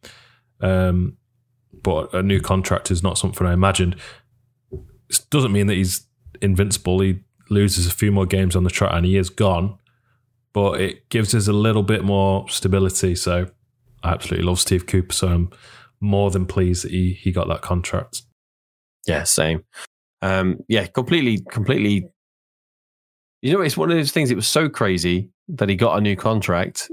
um, 0.61 1.17
but 1.83 2.13
a 2.13 2.23
new 2.23 2.39
contract 2.39 2.89
is 2.89 3.03
not 3.03 3.17
something 3.17 3.45
I 3.45 3.51
imagined. 3.51 3.97
Doesn't 5.29 5.51
mean 5.51 5.67
that 5.67 5.75
he's 5.75 6.05
invincible. 6.41 6.99
He 6.99 7.19
loses 7.49 7.87
a 7.87 7.91
few 7.91 8.11
more 8.11 8.25
games 8.25 8.55
on 8.55 8.63
the 8.63 8.69
trot 8.69 8.95
and 8.95 9.05
he 9.05 9.17
is 9.17 9.29
gone, 9.29 9.77
but 10.53 10.81
it 10.81 11.09
gives 11.09 11.33
us 11.33 11.47
a 11.47 11.53
little 11.53 11.83
bit 11.83 12.03
more 12.03 12.47
stability. 12.49 13.15
So 13.15 13.47
I 14.03 14.11
absolutely 14.11 14.45
love 14.45 14.59
Steve 14.59 14.85
Cooper. 14.85 15.13
So 15.13 15.27
I'm 15.27 15.51
more 15.99 16.31
than 16.31 16.45
pleased 16.45 16.83
that 16.83 16.91
he, 16.91 17.13
he 17.13 17.31
got 17.31 17.47
that 17.47 17.61
contract. 17.61 18.23
Yeah, 19.05 19.23
same. 19.23 19.63
Um, 20.21 20.57
yeah, 20.67 20.87
completely, 20.87 21.39
completely. 21.51 22.09
You 23.41 23.53
know, 23.53 23.61
it's 23.61 23.77
one 23.77 23.91
of 23.91 23.97
those 23.97 24.11
things. 24.11 24.31
It 24.31 24.35
was 24.35 24.47
so 24.47 24.67
crazy 24.67 25.29
that 25.47 25.69
he 25.69 25.75
got 25.75 25.97
a 25.97 26.01
new 26.01 26.15
contract, 26.15 26.91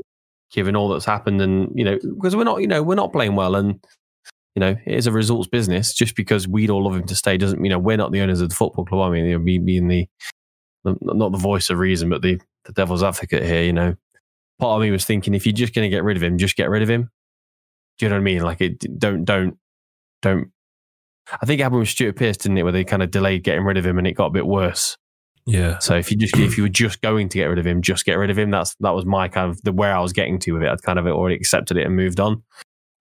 given 0.53 0.77
all 0.77 0.89
that's 0.89 1.05
happened, 1.05 1.41
and 1.41 1.71
you 1.75 1.85
know, 1.85 1.99
because 2.17 2.37
we're 2.37 2.45
not, 2.45 2.61
you 2.61 2.67
know, 2.67 2.83
we're 2.83 2.95
not 2.95 3.13
playing 3.13 3.35
well, 3.35 3.57
and 3.57 3.85
you 4.55 4.61
know, 4.61 4.77
it 4.87 4.95
is 4.95 5.07
a 5.07 5.13
results 5.13 5.49
business. 5.49 5.95
Just 5.95 6.17
because 6.17 6.47
we'd 6.47 6.71
all 6.71 6.85
love 6.85 6.97
him 6.97 7.07
to 7.07 7.17
stay 7.17 7.37
doesn't, 7.37 7.63
you 7.63 7.71
know, 7.71 7.79
we're 7.79 7.97
not 7.97 8.13
the 8.13 8.21
owners 8.21 8.41
of 8.41 8.49
the 8.49 8.55
football 8.55 8.85
club. 8.85 9.11
I 9.11 9.15
mean, 9.15 9.27
you 9.27 9.33
know, 9.33 9.39
me 9.39 9.59
being 9.59 9.89
the, 9.89 10.09
not 10.85 11.33
the 11.33 11.39
voice 11.39 11.71
of 11.71 11.79
reason, 11.79 12.09
but 12.11 12.23
the, 12.23 12.41
the 12.65 12.73
devil's 12.73 13.03
advocate 13.03 13.43
here, 13.43 13.63
you 13.63 13.73
know. 13.73 13.95
Part 14.61 14.77
of 14.77 14.83
me 14.83 14.91
was 14.91 15.05
thinking, 15.05 15.35
if 15.35 15.47
you're 15.47 15.53
just 15.53 15.75
going 15.75 15.85
to 15.85 15.95
get 15.95 16.05
rid 16.05 16.17
of 16.17 16.23
him, 16.23 16.39
just 16.39 16.57
get 16.57 16.71
rid 16.71 16.83
of 16.83 16.91
him. 16.91 17.11
Do 17.99 18.07
you 18.07 18.11
know 18.11 18.17
what 18.17 18.21
I 18.21 18.25
mean? 18.25 18.43
Like, 18.43 18.61
it 18.61 18.99
don't, 18.99 19.25
don't, 19.25 19.59
don't. 20.23 20.51
I 21.41 21.47
think 21.47 21.59
it 21.59 21.63
happened 21.65 21.81
with 21.81 21.89
Stuart 21.89 22.17
Pearce, 22.17 22.37
didn't 22.37 22.59
it? 22.59 22.63
Where 22.63 22.73
they 22.73 22.85
kind 22.85 23.03
of 23.03 23.11
delayed 23.11 23.43
getting 23.43 23.65
rid 23.65 23.79
of 23.79 23.87
him 23.87 23.99
and 23.99 24.07
it 24.07 24.13
got 24.13 24.27
a 24.27 24.31
bit 24.31 24.47
worse. 24.47 24.97
Yeah. 25.47 25.79
So 25.79 25.95
if 25.95 26.11
you 26.11 26.17
just 26.17 26.37
if 26.37 26.57
you 26.57 26.63
were 26.63 26.71
just 26.71 27.03
going 27.03 27.29
to 27.29 27.39
get 27.39 27.47
rid 27.47 27.59
of 27.59 27.67
him, 27.67 27.83
just 27.83 28.05
get 28.05 28.15
rid 28.15 28.31
of 28.31 28.39
him. 28.39 28.51
That's 28.51 28.75
that 28.81 28.95
was 28.95 29.05
my 29.05 29.29
kind 29.29 29.51
of 29.51 29.61
the 29.63 29.73
where 29.73 29.95
I 29.95 30.01
was 30.01 30.13
getting 30.13 30.39
to 30.41 30.53
with 30.53 30.63
it. 30.63 30.69
I'd 30.69 30.83
kind 30.83 30.99
of 30.99 31.07
already 31.07 31.37
accepted 31.37 31.77
it 31.77 31.87
and 31.87 31.95
moved 31.95 32.19
on. 32.19 32.43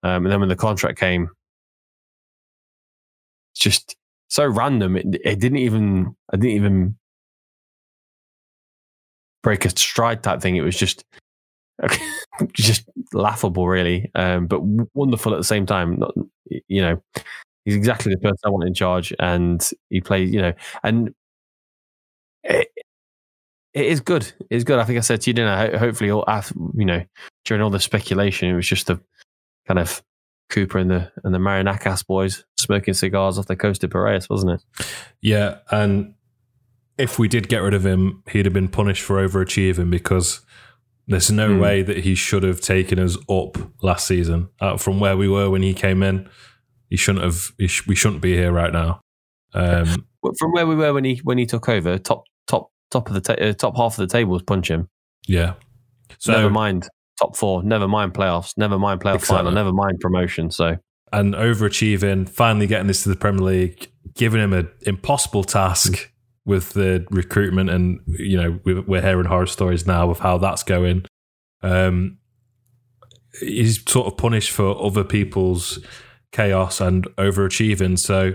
Um, 0.02 0.24
and 0.24 0.26
then 0.26 0.40
when 0.40 0.50
the 0.50 0.56
contract 0.56 0.98
came, 0.98 1.30
just 3.54 3.96
so 4.28 4.46
random. 4.46 4.96
It, 4.96 5.06
it 5.24 5.40
didn't 5.40 5.58
even 5.58 6.14
I 6.32 6.36
didn't 6.36 6.56
even 6.56 6.96
break 9.42 9.64
a 9.64 9.70
stride 9.70 10.22
type 10.22 10.40
thing. 10.40 10.56
It 10.56 10.62
was 10.62 10.76
just 10.76 11.04
just 12.52 12.88
laughable, 13.12 13.68
really, 13.68 14.10
um, 14.14 14.46
but 14.46 14.60
wonderful 14.94 15.32
at 15.32 15.38
the 15.38 15.44
same 15.44 15.66
time. 15.66 15.98
Not, 15.98 16.14
you 16.68 16.82
know, 16.82 17.02
he's 17.64 17.76
exactly 17.76 18.12
the 18.12 18.20
person 18.20 18.38
I 18.44 18.50
want 18.50 18.66
in 18.66 18.74
charge, 18.74 19.12
and 19.18 19.68
he 19.90 20.00
plays. 20.00 20.32
You 20.32 20.42
know, 20.42 20.52
and 20.82 21.14
it, 22.42 22.68
it 23.72 23.86
is 23.86 24.00
good. 24.00 24.32
It's 24.50 24.64
good. 24.64 24.78
I 24.78 24.84
think 24.84 24.98
I 24.98 25.02
said 25.02 25.20
to 25.22 25.30
you, 25.30 25.34
didn't 25.34 25.50
I? 25.50 25.76
Hopefully, 25.76 26.10
all 26.10 26.24
after, 26.28 26.54
you 26.74 26.84
know, 26.84 27.04
during 27.44 27.62
all 27.62 27.70
the 27.70 27.80
speculation, 27.80 28.48
it 28.48 28.54
was 28.54 28.68
just 28.68 28.86
the 28.86 29.00
kind 29.66 29.78
of 29.80 30.02
Cooper 30.50 30.78
and 30.78 30.90
the 30.90 31.12
and 31.22 31.34
the 31.34 31.38
Marinakis 31.38 32.06
boys 32.06 32.44
smoking 32.56 32.94
cigars 32.94 33.38
off 33.38 33.46
the 33.46 33.56
coast 33.56 33.82
of 33.84 33.90
Piraeus, 33.90 34.28
wasn't 34.28 34.52
it? 34.52 34.86
Yeah, 35.20 35.58
and 35.70 36.14
if 36.98 37.18
we 37.18 37.28
did 37.28 37.48
get 37.48 37.58
rid 37.58 37.74
of 37.74 37.84
him, 37.84 38.22
he'd 38.30 38.46
have 38.46 38.52
been 38.52 38.68
punished 38.68 39.02
for 39.02 39.26
overachieving 39.26 39.90
because 39.90 40.40
there's 41.06 41.30
no 41.30 41.50
mm. 41.50 41.60
way 41.60 41.82
that 41.82 41.98
he 41.98 42.14
should 42.14 42.42
have 42.42 42.60
taken 42.60 42.98
us 42.98 43.16
up 43.28 43.58
last 43.82 44.06
season 44.06 44.48
uh, 44.60 44.76
from 44.76 45.00
where 45.00 45.16
we 45.16 45.28
were 45.28 45.50
when 45.50 45.62
he 45.62 45.74
came 45.74 46.02
in. 46.02 46.28
He 46.88 46.96
shouldn't 46.96 47.24
have. 47.24 47.52
He 47.58 47.66
sh- 47.66 47.86
we 47.86 47.94
shouldn't 47.94 48.22
be 48.22 48.34
here 48.34 48.52
right 48.52 48.72
now. 48.72 49.00
Um, 49.52 50.06
from 50.38 50.52
where 50.52 50.66
we 50.66 50.74
were 50.74 50.92
when 50.92 51.04
he 51.04 51.20
when 51.24 51.38
he 51.38 51.46
took 51.46 51.68
over, 51.68 51.98
top 51.98 52.24
top 52.46 52.70
top 52.90 53.08
of 53.08 53.14
the 53.14 53.20
ta- 53.20 53.42
uh, 53.42 53.52
top 53.52 53.76
half 53.76 53.98
of 53.98 54.08
the 54.08 54.12
table 54.12 54.32
was 54.32 54.42
punch 54.42 54.70
him. 54.70 54.88
Yeah. 55.26 55.54
So 56.18 56.32
never 56.32 56.50
mind 56.50 56.88
top 57.18 57.36
four, 57.36 57.62
never 57.62 57.88
mind 57.88 58.14
playoffs, 58.14 58.56
never 58.56 58.78
mind 58.78 59.00
playoff 59.00 59.16
exactly. 59.16 59.36
final, 59.36 59.52
never 59.52 59.72
mind 59.72 60.00
promotion. 60.00 60.50
So 60.50 60.76
and 61.12 61.34
overachieving, 61.34 62.28
finally 62.28 62.66
getting 62.66 62.88
this 62.88 63.04
to 63.04 63.08
the 63.08 63.16
Premier 63.16 63.42
League, 63.42 63.90
giving 64.14 64.40
him 64.40 64.52
an 64.52 64.68
impossible 64.82 65.44
task 65.44 66.10
with 66.44 66.72
the 66.72 67.06
recruitment, 67.10 67.70
and 67.70 68.00
you 68.06 68.36
know 68.36 68.58
we're 68.64 69.00
hearing 69.00 69.26
horror 69.26 69.46
stories 69.46 69.86
now 69.86 70.10
of 70.10 70.18
how 70.18 70.38
that's 70.38 70.62
going. 70.62 71.06
Um, 71.62 72.18
he's 73.40 73.82
sort 73.90 74.06
of 74.06 74.16
punished 74.16 74.50
for 74.50 74.80
other 74.82 75.04
people's 75.04 75.78
chaos 76.32 76.80
and 76.80 77.04
overachieving. 77.16 77.98
So 77.98 78.34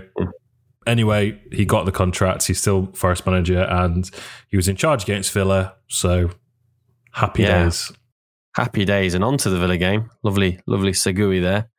anyway, 0.86 1.40
he 1.52 1.64
got 1.64 1.84
the 1.84 1.92
contract. 1.92 2.46
He's 2.46 2.60
still 2.60 2.86
Forest 2.94 3.26
manager, 3.26 3.62
and 3.62 4.10
he 4.48 4.56
was 4.56 4.68
in 4.68 4.76
charge 4.76 5.02
against 5.02 5.32
Villa. 5.32 5.74
So 5.88 6.30
happy 7.12 7.42
yeah. 7.42 7.64
days. 7.64 7.92
Happy 8.54 8.84
days, 8.84 9.14
and 9.14 9.24
on 9.24 9.38
to 9.38 9.50
the 9.50 9.58
Villa 9.58 9.76
game. 9.76 10.10
Lovely, 10.22 10.60
lovely 10.66 10.92
Segui 10.92 11.40
there. 11.40 11.70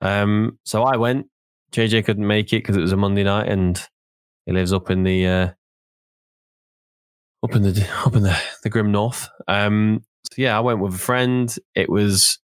Um, 0.00 0.58
so 0.64 0.82
I 0.82 0.96
went. 0.96 1.26
JJ 1.72 2.04
couldn't 2.04 2.26
make 2.26 2.52
it 2.52 2.62
because 2.62 2.76
it 2.76 2.80
was 2.80 2.92
a 2.92 2.96
Monday 2.96 3.24
night, 3.24 3.48
and 3.48 3.80
he 4.46 4.52
lives 4.52 4.72
up 4.72 4.90
in 4.90 5.04
the 5.04 5.26
uh, 5.26 5.48
up 7.42 7.54
in 7.54 7.62
the 7.62 7.88
up 8.04 8.16
in 8.16 8.22
the, 8.22 8.36
the 8.62 8.70
grim 8.70 8.90
north. 8.90 9.28
Um, 9.46 10.04
so 10.30 10.42
yeah, 10.42 10.56
I 10.56 10.60
went 10.60 10.80
with 10.80 10.94
a 10.94 10.98
friend. 10.98 11.54
It 11.74 11.88
was 11.88 12.38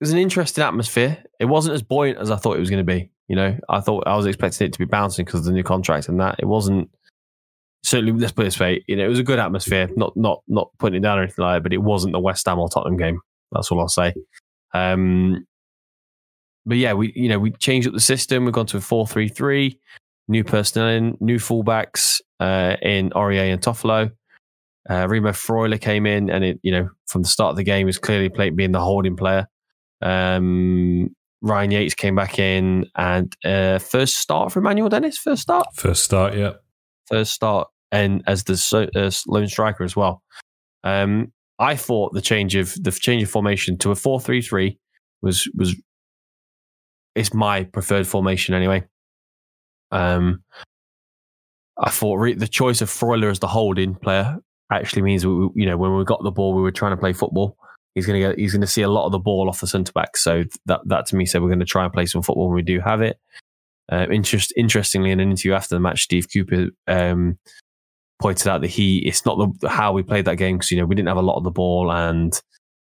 it 0.00 0.04
was 0.04 0.12
an 0.12 0.18
interesting 0.18 0.62
atmosphere. 0.62 1.18
It 1.40 1.46
wasn't 1.46 1.74
as 1.74 1.82
buoyant 1.82 2.18
as 2.18 2.30
I 2.30 2.36
thought 2.36 2.56
it 2.56 2.60
was 2.60 2.70
going 2.70 2.86
to 2.86 2.92
be. 2.92 3.10
You 3.26 3.36
know, 3.36 3.58
I 3.68 3.80
thought 3.80 4.06
I 4.06 4.16
was 4.16 4.26
expecting 4.26 4.66
it 4.66 4.72
to 4.72 4.78
be 4.78 4.84
bouncing 4.84 5.24
because 5.24 5.40
of 5.40 5.46
the 5.46 5.52
new 5.52 5.64
contract 5.64 6.08
and 6.08 6.20
that. 6.20 6.36
It 6.38 6.46
wasn't. 6.46 6.90
Certainly, 7.82 8.20
let's 8.20 8.32
put 8.32 8.42
it 8.42 8.46
this 8.46 8.60
way. 8.60 8.84
You 8.88 8.96
know, 8.96 9.04
it 9.04 9.08
was 9.08 9.18
a 9.18 9.24
good 9.24 9.38
atmosphere. 9.38 9.88
Not 9.96 10.16
not 10.16 10.42
not 10.48 10.70
putting 10.78 10.98
it 10.98 11.02
down 11.02 11.18
or 11.18 11.22
anything 11.22 11.44
like 11.44 11.56
that, 11.56 11.62
but 11.62 11.72
it 11.72 11.82
wasn't 11.82 12.12
the 12.12 12.20
West 12.20 12.46
Ham 12.46 12.58
or 12.58 12.68
Tottenham 12.68 12.96
game. 12.96 13.20
That's 13.52 13.70
all 13.70 13.80
I'll 13.80 13.88
say. 13.88 14.14
Um, 14.74 15.46
but 16.66 16.76
yeah, 16.76 16.92
we 16.92 17.12
you 17.14 17.28
know 17.28 17.38
we 17.38 17.52
changed 17.52 17.88
up 17.88 17.94
the 17.94 18.00
system. 18.00 18.44
We've 18.44 18.54
gone 18.54 18.66
to 18.66 18.76
a 18.76 18.80
four 18.80 19.06
three 19.06 19.28
three. 19.28 19.80
New 20.30 20.44
personnel 20.44 20.88
in, 20.88 21.16
new 21.20 21.38
fullbacks 21.38 22.20
uh, 22.38 22.76
in 22.82 23.08
Aurier 23.10 23.50
and 23.50 23.62
Toffolo. 23.62 24.12
Uh, 24.90 25.06
Remo 25.08 25.30
Freuler 25.30 25.80
came 25.80 26.04
in, 26.04 26.28
and 26.28 26.44
it 26.44 26.60
you 26.62 26.72
know 26.72 26.90
from 27.06 27.22
the 27.22 27.28
start 27.28 27.50
of 27.50 27.56
the 27.56 27.64
game 27.64 27.86
was 27.86 27.98
clearly 27.98 28.28
playing 28.28 28.56
being 28.56 28.72
the 28.72 28.80
holding 28.80 29.16
player. 29.16 29.46
Um, 30.02 31.14
Ryan 31.40 31.70
Yates 31.70 31.94
came 31.94 32.16
back 32.16 32.38
in 32.38 32.86
and 32.96 33.34
uh, 33.44 33.78
first 33.78 34.16
start 34.16 34.52
for 34.52 34.58
Emmanuel 34.58 34.88
Dennis. 34.88 35.16
First 35.16 35.42
start. 35.42 35.66
First 35.74 36.02
start, 36.02 36.36
yeah. 36.36 36.54
First 37.08 37.32
start, 37.32 37.68
and 37.90 38.22
as 38.26 38.44
the 38.44 38.90
uh, 38.94 39.10
lone 39.26 39.48
striker 39.48 39.84
as 39.84 39.96
well. 39.96 40.22
Um, 40.84 41.32
I 41.58 41.74
thought 41.74 42.14
the 42.14 42.20
change 42.20 42.54
of 42.54 42.74
the 42.82 42.92
change 42.92 43.22
of 43.22 43.30
formation 43.30 43.78
to 43.78 43.90
a 43.90 43.96
four 43.96 44.20
three 44.20 44.42
three 44.42 44.78
was 45.22 45.50
was 45.54 45.74
it's 47.14 47.34
my 47.34 47.64
preferred 47.64 48.06
formation 48.06 48.54
anyway. 48.54 48.84
Um, 49.90 50.42
I 51.78 51.90
thought 51.90 52.16
re- 52.16 52.34
the 52.34 52.46
choice 52.48 52.80
of 52.80 52.88
Freuler 52.88 53.30
as 53.30 53.38
the 53.40 53.48
holding 53.48 53.94
player 53.94 54.38
actually 54.70 55.02
means 55.02 55.26
we, 55.26 55.32
you 55.54 55.66
know 55.66 55.76
when 55.76 55.96
we 55.96 56.04
got 56.04 56.22
the 56.22 56.30
ball 56.30 56.54
we 56.54 56.62
were 56.62 56.70
trying 56.70 56.92
to 56.92 56.96
play 56.96 57.12
football 57.12 57.56
He's 57.98 58.06
to 58.06 58.28
get, 58.28 58.38
he's 58.38 58.56
to 58.56 58.66
see 58.66 58.82
a 58.82 58.88
lot 58.88 59.06
of 59.06 59.12
the 59.12 59.18
ball 59.18 59.48
off 59.48 59.60
the 59.60 59.66
centre 59.66 59.92
back. 59.92 60.16
So 60.16 60.44
that 60.66 60.80
that 60.86 61.06
to 61.06 61.16
me 61.16 61.26
said 61.26 61.42
we're 61.42 61.48
to 61.58 61.64
try 61.64 61.82
and 61.82 61.92
play 61.92 62.06
some 62.06 62.22
football 62.22 62.46
when 62.46 62.54
we 62.54 62.62
do 62.62 62.78
have 62.78 63.02
it. 63.02 63.18
Uh, 63.90 64.06
interest, 64.10 64.52
interestingly, 64.56 65.10
in 65.10 65.20
an 65.20 65.30
interview 65.30 65.52
after 65.52 65.74
the 65.74 65.80
match, 65.80 66.02
Steve 66.02 66.26
Cooper 66.32 66.68
um, 66.86 67.38
pointed 68.20 68.48
out 68.48 68.60
that 68.60 68.68
he 68.68 68.98
it's 68.98 69.24
not 69.24 69.38
the 69.60 69.68
how 69.68 69.92
we 69.92 70.02
played 70.02 70.24
that 70.26 70.36
game 70.36 70.56
because 70.56 70.70
you 70.70 70.76
know 70.76 70.84
we 70.84 70.94
didn't 70.94 71.08
have 71.08 71.16
a 71.16 71.22
lot 71.22 71.36
of 71.36 71.44
the 71.44 71.50
ball 71.50 71.90
and 71.92 72.40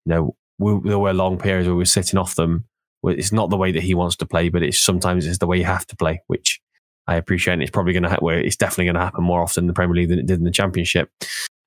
you 0.05 0.13
know 0.13 0.35
we, 0.57 0.89
there 0.89 0.99
were 0.99 1.13
long 1.13 1.37
periods 1.37 1.67
where 1.67 1.75
we 1.75 1.81
were 1.81 1.85
sitting 1.85 2.19
off 2.19 2.35
them. 2.35 2.65
It's 3.03 3.31
not 3.31 3.49
the 3.49 3.57
way 3.57 3.71
that 3.71 3.83
he 3.83 3.95
wants 3.95 4.17
to 4.17 4.25
play, 4.25 4.49
but 4.49 4.61
it's 4.61 4.79
sometimes 4.79 5.25
it's 5.25 5.37
the 5.37 5.47
way 5.47 5.57
you 5.57 5.63
have 5.63 5.87
to 5.87 5.95
play, 5.95 6.21
which 6.27 6.59
I 7.07 7.15
appreciate. 7.15 7.61
It's 7.61 7.71
probably 7.71 7.93
going 7.93 8.03
to 8.03 8.09
ha- 8.09 8.27
it's 8.27 8.57
definitely 8.57 8.85
going 8.85 8.95
to 8.95 9.01
happen 9.01 9.23
more 9.23 9.41
often 9.41 9.63
in 9.63 9.67
the 9.67 9.73
Premier 9.73 9.95
League 9.95 10.09
than 10.09 10.19
it 10.19 10.25
did 10.25 10.39
in 10.39 10.43
the 10.43 10.51
Championship. 10.51 11.09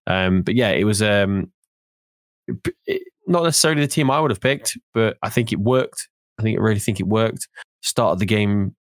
Um, 0.06 0.42
but 0.42 0.54
yeah, 0.54 0.70
it 0.70 0.84
was 0.84 1.00
um, 1.00 1.50
it, 2.86 3.02
not 3.26 3.44
necessarily 3.44 3.80
the 3.80 3.88
team 3.88 4.10
I 4.10 4.20
would 4.20 4.30
have 4.30 4.40
picked, 4.40 4.76
but 4.92 5.16
I 5.22 5.30
think 5.30 5.52
it 5.52 5.58
worked. 5.58 6.08
I 6.38 6.42
think 6.42 6.58
I 6.58 6.62
really 6.62 6.80
think 6.80 7.00
it 7.00 7.06
worked. 7.06 7.48
Started 7.82 8.18
the 8.18 8.26
game, 8.26 8.76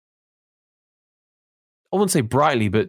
I 1.93 1.97
wouldn't 1.97 2.11
say 2.11 2.21
brightly, 2.21 2.69
but 2.69 2.89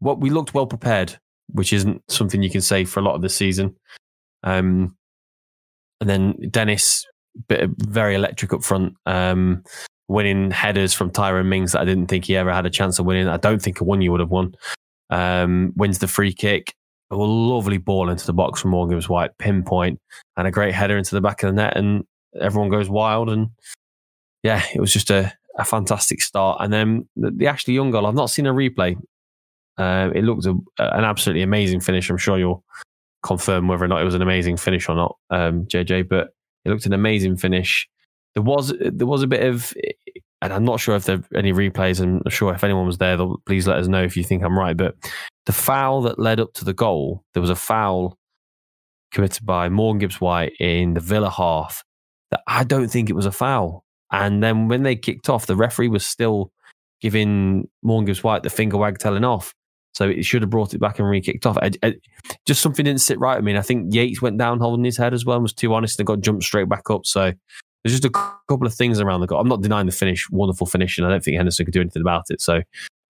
what 0.00 0.20
we 0.20 0.30
looked 0.30 0.54
well 0.54 0.66
prepared, 0.66 1.18
which 1.48 1.72
isn't 1.72 2.02
something 2.08 2.42
you 2.42 2.50
can 2.50 2.60
say 2.60 2.84
for 2.84 3.00
a 3.00 3.02
lot 3.02 3.14
of 3.14 3.22
the 3.22 3.28
season. 3.28 3.76
Um, 4.42 4.96
and 6.00 6.08
then 6.08 6.34
Dennis, 6.50 7.04
bit 7.48 7.70
very 7.78 8.14
electric 8.14 8.52
up 8.52 8.64
front, 8.64 8.94
um, 9.06 9.62
winning 10.08 10.50
headers 10.50 10.94
from 10.94 11.10
Tyrone 11.10 11.48
Mings 11.48 11.72
that 11.72 11.82
I 11.82 11.84
didn't 11.84 12.06
think 12.06 12.24
he 12.24 12.36
ever 12.36 12.52
had 12.52 12.66
a 12.66 12.70
chance 12.70 12.98
of 12.98 13.06
winning. 13.06 13.28
I 13.28 13.36
don't 13.36 13.60
think 13.60 13.80
a 13.80 13.84
one 13.84 14.00
you 14.00 14.10
would 14.10 14.20
have 14.20 14.30
won. 14.30 14.54
Um, 15.10 15.72
wins 15.76 15.98
the 15.98 16.06
free 16.06 16.32
kick, 16.32 16.74
a 17.10 17.16
lovely 17.16 17.78
ball 17.78 18.10
into 18.10 18.26
the 18.26 18.32
box 18.32 18.60
from 18.60 18.72
Morgan 18.72 18.96
Gibbs 18.96 19.08
White, 19.08 19.36
pinpoint, 19.38 19.98
and 20.36 20.46
a 20.46 20.50
great 20.50 20.74
header 20.74 20.98
into 20.98 21.14
the 21.14 21.20
back 21.20 21.42
of 21.42 21.48
the 21.48 21.54
net, 21.54 21.76
and 21.76 22.04
everyone 22.40 22.70
goes 22.70 22.88
wild. 22.88 23.30
And 23.30 23.48
yeah, 24.42 24.62
it 24.74 24.80
was 24.80 24.92
just 24.92 25.10
a, 25.10 25.32
a 25.58 25.64
fantastic 25.64 26.22
start. 26.22 26.58
And 26.60 26.72
then 26.72 27.08
the, 27.16 27.30
the 27.30 27.46
Ashley 27.46 27.74
Young 27.74 27.90
goal, 27.90 28.06
I've 28.06 28.14
not 28.14 28.30
seen 28.30 28.46
a 28.46 28.54
replay. 28.54 28.96
Uh, 29.76 30.10
it 30.14 30.24
looked 30.24 30.46
a, 30.46 30.54
an 30.78 31.04
absolutely 31.04 31.42
amazing 31.42 31.80
finish. 31.80 32.08
I'm 32.08 32.16
sure 32.16 32.38
you'll 32.38 32.64
confirm 33.22 33.68
whether 33.68 33.84
or 33.84 33.88
not 33.88 34.00
it 34.00 34.04
was 34.04 34.14
an 34.14 34.22
amazing 34.22 34.56
finish 34.56 34.88
or 34.88 34.94
not, 34.94 35.16
um, 35.30 35.66
JJ. 35.66 36.08
But 36.08 36.28
it 36.64 36.70
looked 36.70 36.86
an 36.86 36.92
amazing 36.92 37.36
finish. 37.36 37.88
There 38.34 38.42
was 38.42 38.72
there 38.80 39.06
was 39.06 39.22
a 39.22 39.26
bit 39.26 39.44
of 39.44 39.74
and 40.40 40.52
I'm 40.52 40.64
not 40.64 40.80
sure 40.80 40.94
if 40.94 41.04
there 41.04 41.16
are 41.16 41.36
any 41.36 41.52
replays. 41.52 42.00
I'm 42.00 42.22
sure 42.30 42.54
if 42.54 42.62
anyone 42.62 42.86
was 42.86 42.98
there. 42.98 43.18
Please 43.46 43.66
let 43.66 43.78
us 43.78 43.88
know 43.88 44.02
if 44.02 44.16
you 44.16 44.22
think 44.22 44.42
I'm 44.42 44.58
right. 44.58 44.76
But 44.76 44.94
the 45.46 45.52
foul 45.52 46.02
that 46.02 46.18
led 46.18 46.38
up 46.38 46.52
to 46.54 46.64
the 46.64 46.74
goal, 46.74 47.24
there 47.34 47.40
was 47.40 47.50
a 47.50 47.56
foul 47.56 48.16
committed 49.12 49.44
by 49.44 49.68
Morgan 49.68 49.98
Gibbs 49.98 50.20
White 50.20 50.52
in 50.60 50.94
the 50.94 51.00
Villa 51.00 51.30
half 51.30 51.82
that 52.30 52.42
I 52.46 52.62
don't 52.64 52.88
think 52.88 53.10
it 53.10 53.16
was 53.16 53.26
a 53.26 53.32
foul. 53.32 53.84
And 54.12 54.42
then 54.42 54.68
when 54.68 54.82
they 54.82 54.96
kicked 54.96 55.28
off, 55.28 55.46
the 55.46 55.56
referee 55.56 55.88
was 55.88 56.04
still 56.04 56.52
giving 57.00 57.68
Morgan 57.82 58.06
Gibbs 58.06 58.24
White 58.24 58.42
the 58.42 58.50
finger 58.50 58.76
wag 58.76 58.98
telling 58.98 59.24
off. 59.24 59.54
So 59.94 60.08
it 60.08 60.24
should 60.24 60.42
have 60.42 60.50
brought 60.50 60.74
it 60.74 60.78
back 60.78 60.98
and 60.98 61.08
re 61.08 61.20
kicked 61.20 61.46
off. 61.46 61.58
I, 61.58 61.72
I, 61.82 61.94
just 62.46 62.60
something 62.60 62.84
didn't 62.84 63.00
sit 63.00 63.18
right. 63.18 63.36
I 63.36 63.40
mean, 63.40 63.56
I 63.56 63.62
think 63.62 63.92
Yates 63.92 64.22
went 64.22 64.38
down 64.38 64.60
holding 64.60 64.84
his 64.84 64.96
head 64.96 65.12
as 65.12 65.24
well 65.24 65.36
and 65.36 65.42
was 65.42 65.52
too 65.52 65.74
honest 65.74 65.98
and 65.98 66.06
got 66.06 66.20
jumped 66.20 66.44
straight 66.44 66.68
back 66.68 66.90
up. 66.90 67.04
So 67.04 67.32
there's 67.82 68.00
just 68.00 68.04
a 68.04 68.10
couple 68.48 68.66
of 68.66 68.74
things 68.74 69.00
around 69.00 69.20
the 69.20 69.26
goal. 69.26 69.40
I'm 69.40 69.48
not 69.48 69.62
denying 69.62 69.86
the 69.86 69.92
finish, 69.92 70.28
wonderful 70.30 70.66
finish, 70.66 70.98
and 70.98 71.06
I 71.06 71.10
don't 71.10 71.24
think 71.24 71.36
Henderson 71.36 71.64
could 71.64 71.74
do 71.74 71.80
anything 71.80 72.02
about 72.02 72.26
it. 72.30 72.40
So 72.40 72.62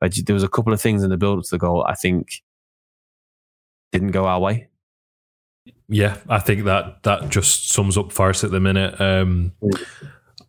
just, 0.05 0.27
there 0.27 0.35
was 0.35 0.43
a 0.43 0.49
couple 0.49 0.73
of 0.73 0.81
things 0.81 1.03
in 1.03 1.11
the 1.11 1.17
build 1.17 1.39
up 1.39 1.45
to 1.45 1.51
the 1.51 1.59
goal 1.59 1.85
I 1.85 1.95
think 1.95 2.43
didn't 3.93 4.13
go 4.13 4.27
our 4.27 4.41
way. 4.41 4.69
Yeah, 5.89 6.19
I 6.29 6.39
think 6.39 6.65
that 6.65 7.03
that 7.03 7.29
just 7.31 7.71
sums 7.71 7.97
up 7.97 8.13
Forest 8.13 8.45
at 8.45 8.51
the 8.51 8.61
minute. 8.61 9.01
Um, 9.01 9.53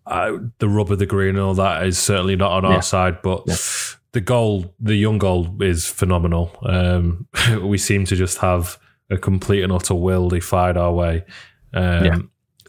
I, 0.10 0.38
the 0.58 0.68
rub 0.68 0.92
of 0.92 1.00
the 1.00 1.06
green 1.06 1.30
and 1.36 1.40
all 1.40 1.54
that 1.54 1.86
is 1.86 1.98
certainly 1.98 2.36
not 2.36 2.52
on 2.52 2.64
yeah. 2.64 2.78
our 2.78 2.82
side, 2.82 3.22
but 3.22 3.44
yeah. 3.46 3.56
the 4.12 4.22
goal, 4.22 4.74
the 4.80 4.96
young 4.96 5.20
goal, 5.20 5.62
is 5.62 5.86
phenomenal. 5.86 6.52
Um, 6.64 7.28
we 7.62 7.78
seem 7.78 8.06
to 8.06 8.16
just 8.16 8.40
have 8.40 8.80
a 9.10 9.18
complete 9.18 9.64
and 9.64 9.72
utter 9.72 9.96
will 9.96 10.30
they 10.30 10.40
fired 10.40 10.78
our 10.78 10.92
way. 10.92 11.24
Um, 11.74 12.06
yeah. 12.06 12.18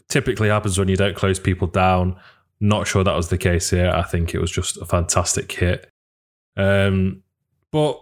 Typically 0.07 0.49
happens 0.49 0.77
when 0.77 0.87
you 0.87 0.95
don't 0.95 1.15
close 1.15 1.39
people 1.39 1.67
down. 1.67 2.19
Not 2.59 2.85
sure 2.87 3.03
that 3.03 3.15
was 3.15 3.29
the 3.29 3.37
case 3.37 3.71
here. 3.71 3.89
I 3.89 4.03
think 4.03 4.35
it 4.35 4.39
was 4.39 4.51
just 4.51 4.77
a 4.77 4.85
fantastic 4.85 5.51
hit. 5.51 5.89
Um, 6.55 7.23
but 7.71 7.99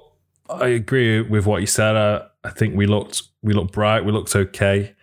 I 0.50 0.68
agree 0.68 1.22
with 1.22 1.46
what 1.46 1.62
you 1.62 1.68
said. 1.68 1.96
I, 1.96 2.26
I 2.44 2.50
think 2.50 2.76
we 2.76 2.88
looked 2.88 3.24
we 3.42 3.54
looked 3.54 3.72
bright. 3.72 4.04
We 4.04 4.12
looked 4.12 4.36
okay. 4.36 4.96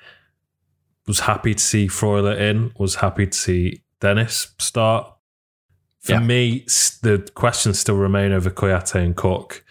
Was 1.06 1.20
happy 1.20 1.54
to 1.54 1.62
see 1.62 1.86
Freuler 1.86 2.38
in. 2.38 2.72
Was 2.76 2.96
happy 2.96 3.26
to 3.26 3.38
see 3.38 3.82
Dennis 4.06 4.54
start. 4.58 5.12
For 5.98 6.12
yeah. 6.12 6.20
me, 6.20 6.60
the 7.02 7.28
questions 7.34 7.80
still 7.80 7.96
remain 7.96 8.30
over 8.30 8.50
Kouyaté 8.50 9.04
and 9.04 9.16
Cook. 9.16 9.64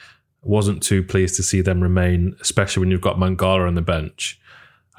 Wasn't 0.43 0.83
too 0.83 1.03
pleased 1.03 1.37
to 1.37 1.43
see 1.43 1.61
them 1.61 1.81
remain, 1.81 2.35
especially 2.41 2.81
when 2.81 2.91
you've 2.91 2.99
got 2.99 3.15
Mangala 3.15 3.65
on 3.65 3.75
the 3.75 3.81
bench. 3.81 4.37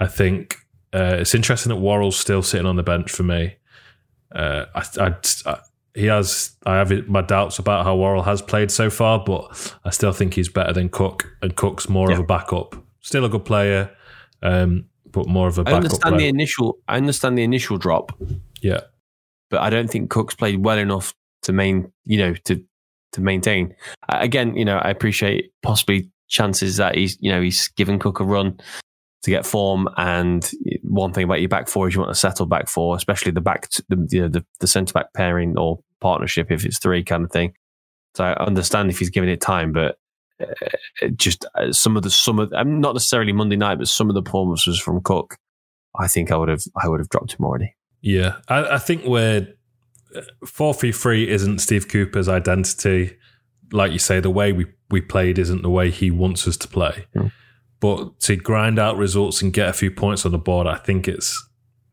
I 0.01 0.07
think 0.07 0.57
uh, 0.95 1.17
it's 1.19 1.35
interesting 1.35 1.69
that 1.69 1.77
Worrall's 1.77 2.19
still 2.19 2.43
sitting 2.43 2.67
on 2.67 2.77
the 2.77 2.83
bench 2.83 3.13
for 3.13 3.25
me. 3.25 3.57
Uh, 4.35 4.65
I, 4.75 4.85
I, 4.99 5.15
I, 5.45 5.59
he 5.95 6.07
has. 6.07 6.57
I 6.65 6.77
have 6.77 6.91
my 7.07 7.21
doubts 7.21 7.59
about 7.59 7.85
how 7.85 7.95
Worrall 7.95 8.23
has 8.23 8.41
played 8.41 8.71
so 8.71 8.89
far, 8.89 9.23
but 9.23 9.77
I 9.85 9.91
still 9.91 10.13
think 10.13 10.33
he's 10.33 10.49
better 10.49 10.73
than 10.73 10.89
Cook, 10.89 11.31
and 11.43 11.55
Cook's 11.55 11.91
more 11.91 12.09
yeah. 12.09 12.15
of 12.15 12.21
a 12.21 12.25
backup. 12.25 12.75
Still 13.01 13.27
a 13.27 13.29
good 13.29 13.45
player, 13.45 13.95
um, 14.41 14.87
but 15.13 15.29
more 15.29 15.47
of 15.47 15.59
a. 15.59 15.65
I 15.67 15.75
understand 15.75 16.15
player. 16.15 16.19
the 16.21 16.29
initial. 16.29 16.79
I 16.89 16.97
understand 16.97 17.37
the 17.37 17.43
initial 17.43 17.77
drop. 17.77 18.19
Yeah, 18.63 18.81
but 19.51 19.61
I 19.61 19.71
don't 19.71 19.91
think 19.91 20.11
Cook's 20.11 20.35
played 20.35 20.65
well 20.65 20.79
enough 20.79 21.15
to 21.43 21.53
main. 21.53 21.93
You 22.05 22.19
know, 22.19 22.35
to 22.45 22.63
to 23.13 23.21
maintain. 23.21 23.75
Again, 24.09 24.57
you 24.57 24.65
know, 24.65 24.79
I 24.79 24.91
appreciate 24.91 25.53
possibly 25.63 26.11
chances 26.29 26.77
that 26.77 26.97
he's. 26.97 27.17
You 27.21 27.33
know, 27.33 27.41
he's 27.41 27.69
given 27.69 27.99
Cook 27.99 28.21
a 28.21 28.25
run 28.25 28.59
to 29.27 29.31
get 29.31 29.45
form. 29.45 29.89
And 29.97 30.49
one 30.83 31.13
thing 31.13 31.25
about 31.25 31.41
your 31.41 31.49
back 31.49 31.69
four 31.69 31.89
is 31.89 31.95
you 31.95 32.01
want 32.01 32.15
to 32.15 32.19
settle 32.19 32.47
back 32.47 32.69
four, 32.69 32.97
especially 32.97 33.33
the 33.33 33.41
back, 33.41 33.69
the, 33.89 34.07
you 34.11 34.23
know, 34.23 34.29
the, 34.29 34.45
the 34.61 34.67
centre 34.67 34.93
back 34.93 35.13
pairing 35.15 35.59
or 35.59 35.81
partnership 36.01 36.51
if 36.51 36.65
it's 36.65 36.79
three 36.79 37.03
kind 37.03 37.25
of 37.25 37.33
thing. 37.33 37.53
So 38.15 38.25
I 38.25 38.33
understand 38.45 38.89
if 38.91 38.99
he's 38.99 39.11
giving 39.11 39.29
it 39.29 39.41
time, 39.41 39.73
but 39.73 39.99
uh, 40.41 41.09
just 41.17 41.45
uh, 41.55 41.73
some 41.73 41.97
of 41.97 42.03
the 42.03 42.11
some 42.11 42.39
of 42.39 42.53
I'm 42.55 42.81
not 42.81 42.95
necessarily 42.95 43.33
Monday 43.33 43.57
night, 43.57 43.79
but 43.79 43.89
some 43.89 44.09
of 44.09 44.15
the 44.15 44.23
performances 44.23 44.79
from 44.79 45.03
Cook, 45.03 45.37
I 45.99 46.09
think 46.09 46.31
I 46.31 46.37
would 46.37 46.49
have 46.49 46.63
I 46.83 46.89
would 46.89 47.01
have 47.01 47.09
dropped 47.11 47.35
him 47.35 47.45
already. 47.45 47.76
Yeah, 48.01 48.37
I, 48.49 48.75
I 48.75 48.79
think 48.79 49.05
we're 49.05 49.55
four 50.47 50.73
three 50.75 50.93
three 50.93 51.29
isn't 51.29 51.59
Steve 51.59 51.89
Cooper's 51.89 52.29
identity. 52.29 53.17
Like 53.73 53.93
you 53.93 53.99
say, 53.99 54.21
the 54.21 54.31
way 54.31 54.53
we 54.53 54.67
we 54.91 55.01
played 55.01 55.39
isn't 55.39 55.63
the 55.63 55.71
way 55.71 55.91
he 55.91 56.11
wants 56.11 56.47
us 56.47 56.57
to 56.59 56.69
play. 56.69 57.07
Mm. 57.15 57.33
But 57.81 58.21
to 58.21 58.37
grind 58.37 58.79
out 58.79 58.97
results 58.97 59.43
and 59.43 59.53
get 59.53 59.69
a 59.69 59.73
few 59.73 59.91
points 59.91 60.25
on 60.25 60.33
the 60.33 60.39
board, 60.39 60.67
I 60.67 60.77
think 60.77 61.09
it's 61.09 61.45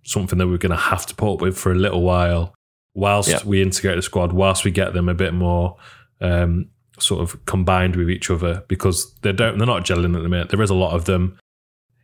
something 0.04 0.38
that 0.38 0.48
we're 0.48 0.58
going 0.58 0.70
to 0.70 0.76
have 0.76 1.06
to 1.08 1.16
put 1.16 1.34
up 1.34 1.42
with 1.42 1.58
for 1.58 1.72
a 1.72 1.76
little 1.76 2.02
while, 2.02 2.54
whilst 2.94 3.30
yeah. 3.30 3.40
we 3.46 3.62
integrate 3.62 3.96
the 3.96 4.02
squad, 4.02 4.34
whilst 4.34 4.64
we 4.64 4.72
get 4.72 4.94
them 4.94 5.10
a 5.10 5.14
bit 5.14 5.34
more 5.34 5.78
um, 6.22 6.70
sort 7.00 7.22
of 7.22 7.44
combined 7.46 7.96
with 7.96 8.10
each 8.10 8.30
other, 8.30 8.64
because 8.68 9.14
they 9.22 9.32
don't 9.32 9.58
they're 9.58 9.68
not 9.68 9.84
gelling 9.84 10.16
at 10.16 10.22
the 10.22 10.30
minute. 10.30 10.50
There 10.50 10.62
is 10.62 10.70
a 10.70 10.76
lot 10.76 10.94
of 10.94 11.06
them. 11.06 11.38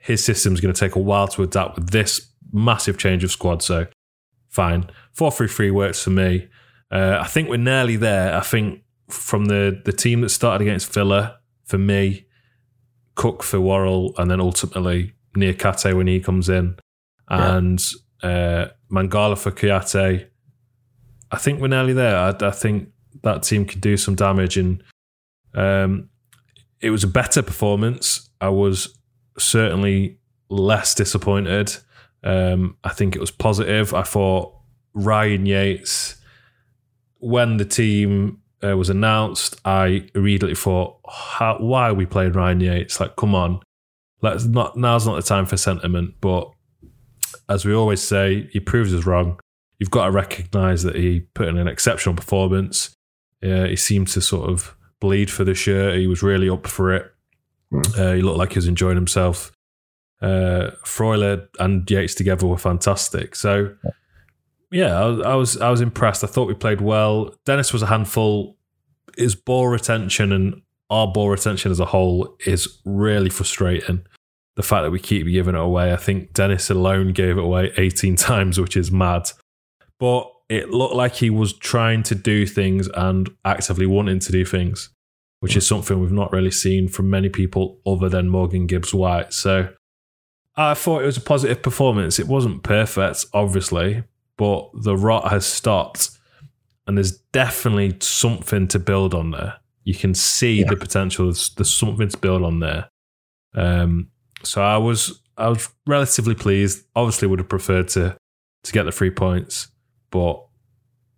His 0.09 0.25
system's 0.25 0.59
going 0.59 0.73
to 0.73 0.79
take 0.79 0.95
a 0.95 0.99
while 0.99 1.27
to 1.27 1.43
adapt 1.43 1.75
with 1.75 1.91
this 1.91 2.31
massive 2.51 2.97
change 2.97 3.23
of 3.23 3.29
squad. 3.29 3.61
So 3.61 3.85
fine, 4.49 4.89
four 5.13 5.31
three 5.31 5.47
three 5.47 5.69
works 5.69 6.03
for 6.03 6.09
me. 6.09 6.47
Uh, 6.89 7.19
I 7.21 7.27
think 7.27 7.47
we're 7.47 7.57
nearly 7.57 7.95
there. 7.95 8.35
I 8.35 8.39
think 8.39 8.81
from 9.07 9.45
the 9.45 9.79
the 9.85 9.93
team 9.93 10.21
that 10.21 10.29
started 10.29 10.63
against 10.65 10.91
Villa, 10.91 11.37
for 11.63 11.77
me, 11.77 12.25
Cook 13.13 13.43
for 13.43 13.61
Worrall, 13.61 14.15
and 14.17 14.31
then 14.31 14.41
ultimately 14.41 15.13
Niakhaté 15.37 15.95
when 15.95 16.07
he 16.07 16.19
comes 16.19 16.49
in, 16.49 16.77
and 17.27 17.79
yeah. 18.23 18.29
uh, 18.29 18.69
Mangala 18.91 19.37
for 19.37 19.51
Kouyaté. 19.51 20.27
I 21.31 21.37
think 21.37 21.61
we're 21.61 21.67
nearly 21.67 21.93
there. 21.93 22.17
I, 22.17 22.33
I, 22.41 22.49
think 22.49 22.89
that 23.21 23.43
team 23.43 23.65
could 23.65 23.81
do 23.81 23.95
some 23.95 24.15
damage, 24.15 24.57
and 24.57 24.83
um, 25.53 26.09
it 26.81 26.89
was 26.89 27.03
a 27.03 27.07
better 27.07 27.43
performance. 27.43 28.31
I 28.41 28.49
was 28.49 28.98
certainly 29.39 30.19
less 30.49 30.93
disappointed. 30.93 31.75
Um, 32.23 32.78
I 32.84 32.89
think 32.89 33.15
it 33.15 33.19
was 33.19 33.32
positive. 33.32 33.93
I 33.93 34.04
thought 34.04 34.54
Ryan 34.93 35.45
Yates, 35.45 36.15
when 37.19 37.58
the 37.58 37.65
team 37.65 38.41
uh, 38.63 38.75
was 38.75 38.89
announced, 38.89 39.60
I 39.65 40.10
immediately 40.15 40.56
thought, 40.56 40.99
How, 41.08 41.58
why 41.60 41.89
are 41.89 41.93
we 41.93 42.06
playing 42.06 42.34
Ryan 42.34 42.60
Yates? 42.60 42.99
Like, 42.99 43.15
come 43.15 43.36
on, 43.36 43.62
let's 44.21 44.45
not. 44.45 44.78
Now's 44.78 45.06
not 45.06 45.15
the 45.15 45.21
time 45.21 45.45
for 45.45 45.58
sentiment. 45.58 46.15
But 46.21 46.52
as 47.47 47.65
we 47.65 47.73
always 47.73 48.02
say, 48.02 48.49
he 48.52 48.60
proves 48.60 48.93
us 48.93 49.06
wrong. 49.06 49.39
You've 49.80 49.91
got 49.91 50.06
to 50.06 50.12
recognise 50.12 50.84
that 50.84 50.95
he 50.95 51.21
put 51.34 51.47
in 51.47 51.58
an 51.58 51.67
exceptional 51.67 52.15
performance. 52.15 52.93
Uh, 53.41 53.63
he 53.65 53.78
seemed 53.78 54.10
to 54.10 54.21
sort 54.21 54.49
of 54.49 54.75
bleed 54.99 55.32
for 55.32 55.45
the 55.45 55.54
shirt. 55.54 55.97
He 55.97 56.08
was 56.08 56.21
really 56.21 56.49
up 56.49 56.67
for 56.67 56.93
it. 56.93 57.13
Mm. 57.73 57.97
Uh, 57.97 58.13
he 58.13 58.21
looked 58.21 58.38
like 58.38 58.53
he 58.53 58.58
was 58.58 58.67
enjoying 58.67 58.95
himself. 58.95 59.51
Uh, 60.21 60.71
Freuler 60.84 61.47
and 61.60 61.89
Yates 61.89 62.13
together 62.13 62.45
were 62.45 62.58
fantastic. 62.58 63.36
So 63.36 63.75
yeah, 64.71 64.99
I 64.99 65.32
I 65.32 65.36
was, 65.36 65.58
I 65.58 65.69
was 65.69 65.82
impressed. 65.82 66.23
I 66.23 66.27
thought 66.27 66.47
we 66.47 66.53
played 66.53 66.82
well. 66.82 67.36
Dennis 67.45 67.71
was 67.71 67.82
a 67.82 67.88
handful. 67.88 68.58
His 69.17 69.36
ball 69.36 69.67
retention 69.67 70.32
and 70.32 70.62
our 70.89 71.08
ball 71.08 71.29
retention 71.29 71.71
as 71.71 71.79
a 71.79 71.86
whole 71.86 72.36
is 72.45 72.79
really 72.86 73.29
frustrating. 73.29 74.05
The 74.55 74.63
fact 74.63 74.84
that 74.84 74.91
we 74.91 74.99
keep 74.99 75.25
giving 75.27 75.55
it 75.55 75.62
away. 75.62 75.93
I 75.93 75.97
think 75.97 76.34
Dennis 76.34 76.69
alone 76.69 77.13
gave 77.13 77.38
it 77.38 77.43
away 77.43 77.71
18 77.77 78.15
times, 78.17 78.60
which 78.60 78.75
is 78.75 78.91
mad. 78.91 79.32
But 79.99 80.32
it 80.49 80.71
looked 80.71 80.95
like 80.95 81.15
he 81.15 81.29
was 81.29 81.53
trying 81.53 82.03
to 82.03 82.15
do 82.15 82.45
things 82.45 82.89
and 82.95 83.29
actively 83.45 83.86
wanting 83.86 84.19
to 84.19 84.32
do 84.32 84.43
things, 84.43 84.89
which 85.39 85.56
is 85.56 85.67
something 85.67 85.99
we've 85.99 86.12
not 86.12 86.32
really 86.32 86.52
seen 86.52 86.88
from 86.88 87.10
many 87.10 87.30
people 87.30 87.80
other 87.86 88.10
than 88.10 88.30
Morgan 88.30 88.67
Gibbs 88.67 88.93
White. 88.93 89.34
So 89.34 89.69
I 90.56 90.73
thought 90.73 91.04
it 91.04 91.06
was 91.06 91.17
a 91.17 91.21
positive 91.21 91.62
performance. 91.62 92.19
It 92.19 92.28
wasn't 92.28 92.63
perfect, 92.63 93.25
obviously, 93.34 94.04
but 94.38 94.69
the 94.73 94.97
rot 94.97 95.32
has 95.32 95.45
stopped 95.45 96.12
and 96.86 96.97
there's 96.97 97.17
definitely 97.32 97.95
something 98.02 98.67
to 98.67 98.80
build 98.80 99.13
on 99.13 99.32
there. 99.32 99.58
You 99.84 99.93
can 99.93 100.13
see 100.13 100.62
yeah. 100.62 100.69
the 100.69 100.75
potential. 100.75 101.25
There's, 101.25 101.49
there's, 101.52 101.71
something 101.71 102.10
to 102.10 102.17
build 102.17 102.43
on 102.43 102.60
there. 102.60 102.89
Um, 103.54 104.10
so 104.43 104.62
I 104.62 104.78
was 104.78 105.21
I 105.38 105.49
was 105.49 105.69
relatively 105.86 106.36
pleased. 106.36 106.86
Obviously, 106.95 107.28
would 107.28 107.39
have 107.39 107.47
preferred 107.47 107.89
to 107.89 108.17
to 108.63 108.71
get 108.71 108.84
the 108.84 108.91
three 108.91 109.12
points, 109.12 109.67
but 110.10 110.43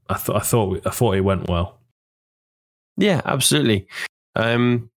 I 0.10 0.16
thought 0.16 0.36
I 0.36 0.40
thought 0.40 0.82
I 0.86 0.90
thought 0.90 1.16
it 1.16 1.22
went 1.22 1.50
well. 1.50 1.80
Yeah, 2.98 3.22
absolutely. 3.26 3.88
Um, 4.36 4.90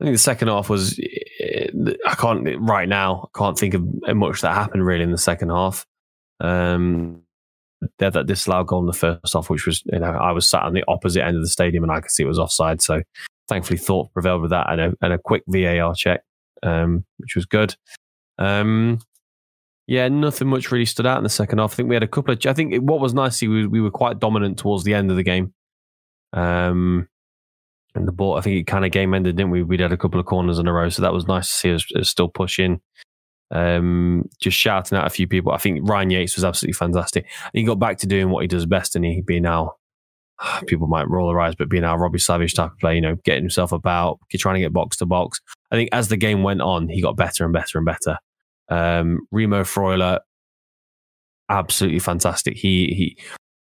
I 0.00 0.04
think 0.04 0.14
the 0.14 0.18
second 0.18 0.48
half 0.48 0.70
was 0.70 0.98
I 0.98 2.14
can't 2.14 2.46
right 2.60 2.88
now. 2.88 3.28
I 3.34 3.38
can't 3.38 3.58
think 3.58 3.74
of 3.74 3.82
much 4.16 4.40
that 4.42 4.54
happened 4.54 4.86
really 4.86 5.02
in 5.02 5.10
the 5.10 5.18
second 5.18 5.50
half. 5.50 5.86
Um, 6.40 7.22
they 7.98 8.06
had 8.06 8.14
that 8.14 8.26
disallowed 8.26 8.68
goal 8.68 8.80
in 8.80 8.86
the 8.86 8.92
first 8.92 9.32
half, 9.32 9.50
which 9.50 9.66
was, 9.66 9.82
you 9.86 9.98
know, 9.98 10.06
I 10.06 10.32
was 10.32 10.48
sat 10.48 10.62
on 10.62 10.72
the 10.72 10.84
opposite 10.88 11.24
end 11.24 11.36
of 11.36 11.42
the 11.42 11.48
stadium 11.48 11.82
and 11.82 11.92
I 11.92 12.00
could 12.00 12.10
see 12.10 12.22
it 12.22 12.26
was 12.26 12.38
offside. 12.38 12.80
So 12.80 13.02
thankfully, 13.48 13.78
thought 13.78 14.12
prevailed 14.12 14.42
with 14.42 14.50
that 14.50 14.70
and 14.70 14.80
a, 14.80 14.92
and 15.00 15.12
a 15.12 15.18
quick 15.18 15.42
VAR 15.48 15.94
check, 15.94 16.22
um, 16.62 17.04
which 17.18 17.34
was 17.34 17.46
good. 17.46 17.76
Um, 18.38 19.00
yeah, 19.86 20.08
nothing 20.08 20.48
much 20.48 20.70
really 20.70 20.84
stood 20.84 21.06
out 21.06 21.18
in 21.18 21.24
the 21.24 21.30
second 21.30 21.58
half. 21.58 21.72
I 21.72 21.76
think 21.76 21.88
we 21.88 21.94
had 21.94 22.02
a 22.02 22.08
couple 22.08 22.32
of, 22.32 22.44
I 22.46 22.52
think 22.52 22.74
what 22.82 23.00
was 23.00 23.14
nice, 23.14 23.40
we, 23.42 23.66
we 23.66 23.80
were 23.80 23.90
quite 23.90 24.18
dominant 24.18 24.58
towards 24.58 24.84
the 24.84 24.94
end 24.94 25.10
of 25.10 25.16
the 25.16 25.22
game. 25.22 25.54
Um, 26.32 27.08
the 28.06 28.12
ball, 28.12 28.36
I 28.36 28.40
think 28.40 28.56
it 28.56 28.66
kind 28.66 28.84
of 28.84 28.90
game 28.90 29.14
ended, 29.14 29.36
didn't 29.36 29.50
we? 29.50 29.62
We'd 29.62 29.80
had 29.80 29.92
a 29.92 29.96
couple 29.96 30.20
of 30.20 30.26
corners 30.26 30.58
in 30.58 30.68
a 30.68 30.72
row. 30.72 30.88
So 30.88 31.02
that 31.02 31.12
was 31.12 31.26
nice 31.26 31.48
to 31.48 31.54
see 31.54 31.74
us, 31.74 31.86
us 31.96 32.08
still 32.08 32.28
pushing 32.28 32.80
um, 33.50 34.28
just 34.40 34.56
shouting 34.56 34.98
out 34.98 35.06
a 35.06 35.10
few 35.10 35.26
people. 35.26 35.52
I 35.52 35.58
think 35.58 35.88
Ryan 35.88 36.10
Yates 36.10 36.36
was 36.36 36.44
absolutely 36.44 36.74
fantastic. 36.74 37.26
He 37.52 37.62
got 37.64 37.78
back 37.78 37.98
to 37.98 38.06
doing 38.06 38.30
what 38.30 38.42
he 38.42 38.48
does 38.48 38.66
best, 38.66 38.96
and 38.96 39.04
he 39.04 39.22
being 39.22 39.42
now 39.42 39.76
people 40.66 40.86
might 40.86 41.08
roll 41.08 41.28
their 41.28 41.40
eyes, 41.40 41.54
but 41.54 41.68
being 41.68 41.84
our 41.84 41.98
Robbie 41.98 42.18
Savage 42.18 42.54
type 42.54 42.72
of 42.72 42.78
player, 42.78 42.94
you 42.94 43.00
know, 43.00 43.16
getting 43.24 43.42
himself 43.42 43.72
about, 43.72 44.18
trying 44.34 44.56
to 44.56 44.60
get 44.60 44.72
box 44.72 44.96
to 44.98 45.06
box. 45.06 45.40
I 45.70 45.76
think 45.76 45.90
as 45.92 46.08
the 46.08 46.16
game 46.16 46.42
went 46.42 46.60
on, 46.60 46.88
he 46.88 47.02
got 47.02 47.16
better 47.16 47.44
and 47.44 47.52
better 47.52 47.78
and 47.78 47.86
better. 47.86 48.18
Um, 48.68 49.20
Remo 49.30 49.62
Freuler, 49.62 50.20
absolutely 51.48 52.00
fantastic. 52.00 52.56
He 52.56 52.92
he 52.94 53.18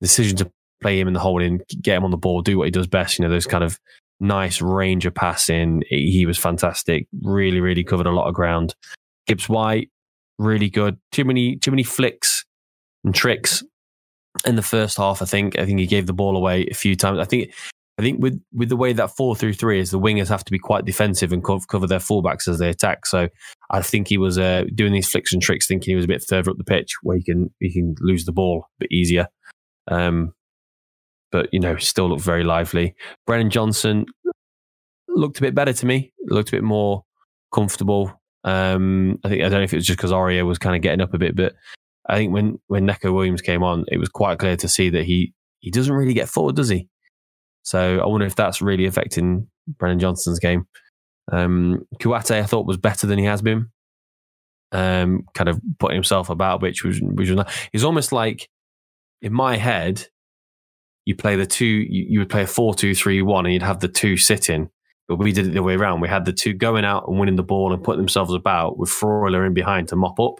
decision 0.01 0.37
to 0.37 0.51
play 0.81 0.99
him 0.99 1.07
in 1.07 1.13
the 1.13 1.19
holding, 1.19 1.61
get 1.81 1.97
him 1.97 2.03
on 2.03 2.11
the 2.11 2.17
ball, 2.17 2.41
do 2.41 2.57
what 2.57 2.65
he 2.65 2.71
does 2.71 2.87
best. 2.87 3.17
You 3.17 3.23
know, 3.25 3.31
those 3.31 3.47
kind 3.47 3.63
of 3.63 3.79
nice 4.23 4.61
range 4.61 5.05
of 5.05 5.13
passing. 5.13 5.83
He 5.89 6.25
was 6.25 6.37
fantastic. 6.37 7.07
Really, 7.21 7.59
really 7.59 7.83
covered 7.83 8.07
a 8.07 8.11
lot 8.11 8.27
of 8.27 8.33
ground. 8.33 8.73
Gibbs 9.27 9.47
White, 9.47 9.91
really 10.39 10.69
good. 10.69 10.97
Too 11.11 11.25
many, 11.25 11.57
too 11.57 11.71
many 11.71 11.83
flicks 11.83 12.45
and 13.03 13.13
tricks 13.13 13.63
in 14.45 14.55
the 14.55 14.63
first 14.63 14.97
half. 14.97 15.21
I 15.21 15.25
think. 15.25 15.59
I 15.59 15.65
think 15.65 15.79
he 15.79 15.85
gave 15.85 16.07
the 16.07 16.13
ball 16.13 16.35
away 16.35 16.65
a 16.71 16.73
few 16.73 16.95
times. 16.95 17.19
I 17.19 17.25
think. 17.25 17.53
I 17.99 18.01
think 18.01 18.23
with, 18.23 18.41
with 18.51 18.69
the 18.69 18.75
way 18.75 18.91
that 18.91 19.15
four 19.15 19.35
through 19.35 19.53
three 19.53 19.79
is, 19.79 19.91
the 19.91 19.99
wingers 19.99 20.27
have 20.27 20.43
to 20.45 20.51
be 20.51 20.57
quite 20.57 20.83
defensive 20.83 21.31
and 21.31 21.43
cover 21.43 21.85
their 21.85 21.99
fullbacks 21.99 22.47
as 22.47 22.57
they 22.57 22.69
attack. 22.69 23.05
So 23.05 23.29
I 23.69 23.83
think 23.83 24.07
he 24.07 24.17
was 24.17 24.39
uh, 24.39 24.63
doing 24.73 24.93
these 24.93 25.07
flicks 25.07 25.31
and 25.31 25.39
tricks, 25.39 25.67
thinking 25.67 25.91
he 25.91 25.95
was 25.95 26.05
a 26.05 26.07
bit 26.07 26.23
further 26.23 26.49
up 26.49 26.57
the 26.57 26.63
pitch 26.63 26.95
where 27.03 27.17
he 27.17 27.23
can 27.23 27.53
he 27.59 27.71
can 27.71 27.93
lose 27.99 28.25
the 28.25 28.31
ball 28.31 28.65
a 28.65 28.79
bit 28.79 28.91
easier. 28.91 29.27
Um, 29.87 30.33
but 31.33 31.49
you 31.51 31.59
know, 31.59 31.75
still 31.77 32.07
looked 32.07 32.21
very 32.21 32.43
lively. 32.43 32.95
Brennan 33.25 33.49
Johnson 33.49 34.05
looked 35.09 35.39
a 35.39 35.41
bit 35.41 35.55
better 35.55 35.73
to 35.73 35.85
me. 35.85 36.13
Looked 36.27 36.49
a 36.49 36.53
bit 36.53 36.63
more 36.63 37.03
comfortable. 37.53 38.13
Um, 38.43 39.19
I 39.23 39.29
think 39.29 39.41
I 39.41 39.49
don't 39.49 39.59
know 39.59 39.63
if 39.63 39.73
it 39.73 39.77
was 39.77 39.85
just 39.85 39.97
because 39.97 40.11
Aurier 40.11 40.45
was 40.45 40.59
kind 40.59 40.75
of 40.75 40.81
getting 40.81 41.01
up 41.01 41.13
a 41.13 41.17
bit, 41.17 41.35
but 41.35 41.55
I 42.07 42.17
think 42.17 42.33
when 42.33 42.59
when 42.67 42.85
Neco 42.85 43.11
Williams 43.11 43.41
came 43.41 43.63
on, 43.63 43.83
it 43.89 43.97
was 43.97 44.09
quite 44.09 44.37
clear 44.37 44.55
to 44.57 44.69
see 44.69 44.89
that 44.91 45.05
he 45.05 45.33
he 45.59 45.71
doesn't 45.71 45.93
really 45.93 46.13
get 46.13 46.29
forward, 46.29 46.55
does 46.55 46.69
he? 46.69 46.87
So 47.63 47.99
I 47.99 48.05
wonder 48.05 48.27
if 48.27 48.35
that's 48.35 48.61
really 48.61 48.85
affecting 48.85 49.47
Brennan 49.67 49.99
Johnson's 49.99 50.39
game. 50.39 50.67
Um, 51.31 51.87
Kouyaté, 51.99 52.41
I 52.41 52.45
thought 52.45 52.67
was 52.67 52.77
better 52.77 53.07
than 53.07 53.17
he 53.17 53.25
has 53.25 53.41
been. 53.41 53.69
Um, 54.71 55.23
kind 55.33 55.49
of 55.49 55.59
putting 55.79 55.95
himself 55.95 56.29
about, 56.29 56.61
which 56.61 56.83
was 56.83 56.99
which 57.01 57.29
was 57.29 57.45
he's 57.71 57.83
almost 57.83 58.11
like 58.11 58.49
in 59.21 59.33
my 59.33 59.57
head, 59.57 60.05
you 61.05 61.15
play 61.15 61.35
the 61.35 61.45
two, 61.45 61.65
you, 61.65 62.05
you 62.09 62.19
would 62.19 62.29
play 62.29 62.43
a 62.43 62.47
four 62.47 62.73
two 62.73 62.95
three 62.95 63.21
one, 63.21 63.45
and 63.45 63.53
you'd 63.53 63.63
have 63.63 63.79
the 63.79 63.87
two 63.87 64.17
sitting. 64.17 64.69
But 65.07 65.17
we 65.17 65.33
did 65.33 65.47
it 65.47 65.53
the 65.53 65.63
way 65.63 65.75
around. 65.75 65.99
We 65.99 66.07
had 66.07 66.25
the 66.25 66.31
two 66.31 66.53
going 66.53 66.85
out 66.85 67.07
and 67.07 67.19
winning 67.19 67.35
the 67.35 67.43
ball 67.43 67.73
and 67.73 67.83
putting 67.83 67.99
themselves 67.99 68.33
about 68.33 68.77
with 68.77 68.89
Freuler 68.89 69.45
in 69.45 69.53
behind 69.53 69.89
to 69.89 69.95
mop 69.97 70.19
up. 70.19 70.39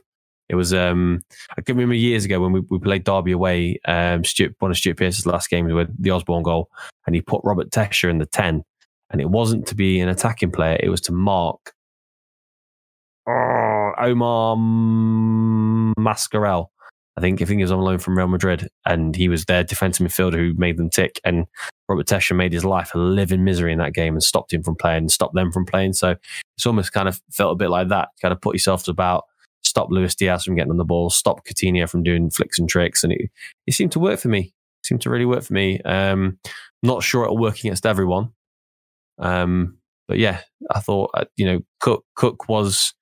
It 0.50 0.56
was 0.56 0.74
um, 0.74 1.22
I 1.58 1.62
can 1.62 1.76
remember 1.76 1.96
years 1.96 2.26
ago 2.26 2.40
when 2.40 2.52
we, 2.52 2.62
we 2.70 2.80
played 2.80 3.04
Derby 3.04 3.32
away, 3.32 3.80
um, 3.86 4.24
Stuart, 4.24 4.56
one 4.60 4.72
of 4.72 4.78
Stuart 4.78 4.98
Pearce's 4.98 5.26
last 5.26 5.50
games 5.50 5.74
with 5.74 5.90
the 6.02 6.12
Osborn 6.12 6.44
goal, 6.44 6.70
and 7.06 7.16
he 7.16 7.22
put 7.22 7.42
Robert 7.44 7.72
Tesche 7.72 8.10
in 8.10 8.20
the 8.20 8.26
ten, 8.26 8.64
and 9.10 9.20
it 9.20 9.30
wasn't 9.30 9.68
to 9.68 9.76
be 9.76 10.00
an 10.00 10.10
attacking 10.10 10.52
player; 10.52 10.78
it 10.82 10.90
was 10.90 11.02
to 11.02 11.12
mark 11.12 11.74
oh, 13.28 13.92
Omar 13.98 14.56
Mascarell, 15.98 16.68
I 17.16 17.22
think 17.22 17.42
I 17.42 17.46
think 17.46 17.60
he 17.60 17.64
was 17.64 17.72
on 17.72 17.82
loan 17.82 18.00
from 18.00 18.18
Real 18.18 18.28
Madrid, 18.28 18.68
and 18.86 19.16
he 19.16 19.30
was 19.30 19.46
their 19.46 19.64
defensive 19.64 20.08
midfielder 20.08 20.38
who 20.38 20.54
made 20.58 20.78
them 20.78 20.90
tick. 20.90 21.20
And 21.24 21.46
Robert 21.88 22.08
Tesche 22.08 22.36
made 22.36 22.54
his 22.54 22.66
life 22.66 22.96
a 22.96 22.98
living 22.98 23.44
misery 23.44 23.72
in 23.72 23.78
that 23.80 23.94
game 23.94 24.14
and 24.14 24.24
stopped 24.24 24.52
him 24.52 24.64
from 24.64 24.76
playing, 24.76 25.04
and 25.04 25.12
stopped 25.12 25.36
them 25.36 25.52
from 25.52 25.66
playing. 25.66 25.94
So 25.94 26.16
it's 26.58 26.66
almost 26.66 26.92
kind 26.92 27.08
of 27.08 27.22
felt 27.32 27.54
a 27.54 27.56
bit 27.56 27.70
like 27.70 27.90
that. 27.90 28.10
Kind 28.22 28.32
of 28.32 28.42
put 28.42 28.56
yourself 28.56 28.88
about, 28.88 29.26
stop 29.64 29.90
Luis 29.92 30.16
Diaz 30.16 30.44
from 30.44 30.56
getting 30.56 30.72
on 30.72 30.78
the 30.78 30.86
ball, 30.86 31.10
stop 31.10 31.46
Coutinho 31.46 31.88
from 31.88 32.02
doing 32.02 32.32
flicks 32.32 32.58
and 32.58 32.68
tricks, 32.68 33.04
and 33.04 33.14
it, 33.14 33.30
it 33.68 33.74
seemed 33.74 33.92
to 33.92 34.00
work 34.00 34.20
for 34.20 34.30
me. 34.30 34.40
It 34.82 34.86
seemed 34.88 35.02
to 35.02 35.10
really 35.10 35.26
work 35.26 35.44
for 35.44 35.54
me. 35.54 35.80
Um, 35.82 36.40
not 36.82 37.04
sure 37.04 37.24
it'll 37.24 37.38
work 37.38 37.60
against 37.60 37.86
everyone, 37.86 38.32
um, 39.20 39.78
but 40.08 40.18
yeah, 40.18 40.42
I 40.72 40.80
thought 40.80 41.12
uh, 41.14 41.26
you 41.36 41.46
know 41.46 41.60
Cook 41.80 42.06
Cook 42.16 42.50
was 42.50 42.94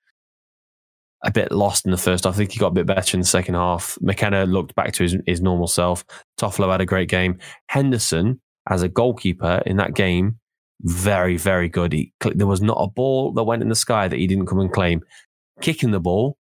a 1.24 1.30
bit 1.30 1.52
lost 1.52 1.84
in 1.84 1.90
the 1.90 1.96
first. 1.96 2.24
half. 2.24 2.34
I 2.34 2.36
think 2.36 2.52
he 2.52 2.58
got 2.58 2.68
a 2.68 2.72
bit 2.72 2.86
better 2.86 3.16
in 3.16 3.20
the 3.20 3.26
second 3.26 3.54
half. 3.54 3.96
McKenna 4.00 4.44
looked 4.44 4.74
back 4.74 4.92
to 4.94 5.04
his, 5.04 5.16
his 5.26 5.40
normal 5.40 5.66
self. 5.66 6.04
Toffolo 6.40 6.70
had 6.70 6.80
a 6.80 6.86
great 6.86 7.08
game. 7.08 7.38
Henderson, 7.68 8.40
as 8.68 8.82
a 8.82 8.88
goalkeeper 8.88 9.62
in 9.64 9.76
that 9.76 9.94
game, 9.94 10.38
very, 10.80 11.36
very 11.36 11.68
good. 11.68 11.92
He, 11.92 12.12
there 12.20 12.46
was 12.46 12.60
not 12.60 12.76
a 12.78 12.88
ball 12.88 13.32
that 13.34 13.44
went 13.44 13.62
in 13.62 13.68
the 13.68 13.74
sky 13.74 14.08
that 14.08 14.18
he 14.18 14.26
didn't 14.26 14.46
come 14.46 14.58
and 14.58 14.72
claim. 14.72 15.02
Kicking 15.60 15.92
the 15.92 16.00
ball, 16.00 16.36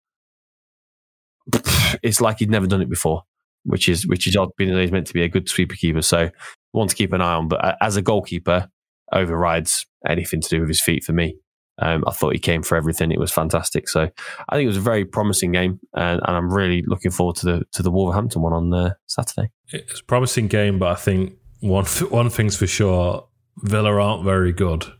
it's 2.03 2.21
like 2.21 2.39
he'd 2.39 2.49
never 2.49 2.67
done 2.67 2.81
it 2.81 2.89
before, 2.89 3.23
which 3.63 3.87
is 3.87 4.07
which 4.07 4.25
is 4.25 4.35
odd, 4.35 4.49
being 4.57 4.73
that 4.73 4.81
he's 4.81 4.91
meant 4.91 5.07
to 5.07 5.13
be 5.13 5.23
a 5.23 5.29
good 5.29 5.47
sweeper 5.47 5.75
keeper. 5.75 6.01
So 6.01 6.31
one 6.71 6.87
to 6.87 6.95
keep 6.95 7.13
an 7.13 7.21
eye 7.21 7.33
on. 7.33 7.47
But 7.47 7.63
uh, 7.63 7.75
as 7.81 7.97
a 7.97 8.01
goalkeeper, 8.01 8.67
overrides 9.11 9.85
anything 10.07 10.41
to 10.41 10.49
do 10.49 10.59
with 10.61 10.69
his 10.69 10.81
feet 10.81 11.03
for 11.03 11.13
me. 11.13 11.35
Um, 11.81 12.03
I 12.05 12.11
thought 12.11 12.33
he 12.33 12.39
came 12.39 12.61
for 12.61 12.75
everything. 12.77 13.11
It 13.11 13.19
was 13.19 13.31
fantastic. 13.31 13.89
So 13.89 14.01
I 14.49 14.55
think 14.55 14.65
it 14.65 14.67
was 14.67 14.77
a 14.77 14.81
very 14.81 15.03
promising 15.03 15.51
game, 15.51 15.79
and, 15.95 16.21
and 16.25 16.37
I'm 16.37 16.53
really 16.53 16.83
looking 16.85 17.11
forward 17.11 17.35
to 17.37 17.45
the 17.45 17.65
to 17.71 17.83
the 17.83 17.89
Wolverhampton 17.91 18.41
one 18.41 18.53
on 18.53 18.73
uh, 18.73 18.93
Saturday. 19.07 19.49
It's 19.69 19.99
a 20.01 20.03
promising 20.03 20.47
game, 20.47 20.77
but 20.79 20.89
I 20.89 20.95
think 20.95 21.33
one 21.59 21.85
one 22.09 22.29
thing's 22.29 22.55
for 22.55 22.67
sure: 22.67 23.27
Villa 23.63 23.91
aren't 23.99 24.23
very 24.23 24.53
good. 24.53 24.85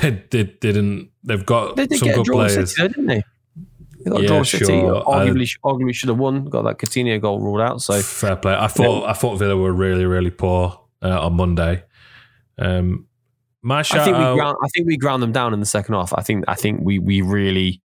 They, 0.00 0.10
they 0.30 0.42
didn't. 0.44 1.10
They've 1.22 1.46
got 1.46 1.76
they 1.76 1.86
did 1.86 1.98
some 2.00 2.08
get 2.08 2.16
good 2.16 2.20
a 2.22 2.24
draw 2.24 2.36
players, 2.38 2.74
City, 2.74 2.88
didn't 2.88 3.06
they? 3.06 3.22
They 4.04 4.10
got 4.10 4.22
Yeah, 4.22 4.26
draw 4.26 4.42
City. 4.42 4.64
sure. 4.64 5.04
Arguably, 5.04 5.58
arguably 5.64 5.94
should 5.94 6.08
have 6.08 6.18
won. 6.18 6.46
Got 6.46 6.62
that 6.62 6.78
Coutinho 6.78 7.20
goal 7.20 7.38
ruled 7.38 7.60
out. 7.60 7.80
So 7.80 8.00
Fair 8.00 8.34
play. 8.34 8.54
I 8.54 8.66
thought 8.66 9.08
I 9.08 9.12
thought 9.12 9.36
Villa 9.36 9.56
were 9.56 9.72
really 9.72 10.04
really 10.04 10.30
poor 10.32 10.80
uh, 11.02 11.26
on 11.26 11.34
Monday. 11.34 11.84
Um, 12.58 13.06
my 13.66 13.82
shout 13.82 14.00
I 14.00 14.04
think 14.04 14.16
we 14.16 14.22
out, 14.22 14.36
ground, 14.36 14.56
I 14.64 14.68
think 14.68 14.86
we 14.86 14.96
ground 14.96 15.22
them 15.22 15.32
down 15.32 15.52
in 15.52 15.60
the 15.60 15.66
second 15.66 15.94
half. 15.94 16.12
I 16.14 16.22
think 16.22 16.44
I 16.48 16.54
think 16.54 16.80
we 16.82 16.98
we 16.98 17.20
really 17.20 17.82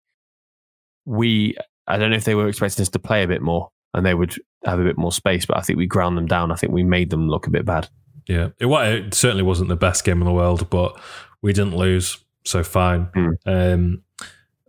we 1.06 1.56
I 1.88 1.98
don't 1.98 2.12
know 2.12 2.17
if 2.17 2.24
they 2.26 2.36
were 2.36 2.48
expecting 2.48 2.84
us 2.84 2.89
to 2.89 3.00
play 3.00 3.24
a 3.24 3.28
bit 3.28 3.41
more 3.41 3.70
and 3.94 4.06
they 4.06 4.13
would 4.13 4.36
have 4.63 4.80
a 4.80 4.84
bit 4.84 4.98
more 4.98 5.12
space, 5.12 5.46
but 5.46 5.58
I 5.58 5.62
think 5.62 5.78
we 5.78 5.88
ground 5.88 6.17
them 6.17 6.28
down. 6.28 6.52
I 6.52 6.56
think 6.56 6.72
we 6.72 6.84
made 6.84 7.10
them 7.10 7.28
look 7.28 7.48
a 7.48 7.50
bit 7.50 7.65
bad. 7.65 7.89
yeah, 8.28 8.50
it, 8.60 8.67
it 8.67 9.13
certainly 9.13 9.44
wasn't 9.44 9.70
the 9.70 9.76
best 9.76 10.04
game 10.06 10.22
in 10.22 10.26
the 10.26 10.32
world, 10.32 10.70
but 10.70 10.98
we 11.41 11.52
didn't 11.52 11.76
lose, 11.76 12.20
so 12.46 12.63
fine. 12.63 13.10
Hmm. 13.13 13.30
Um, 13.46 14.04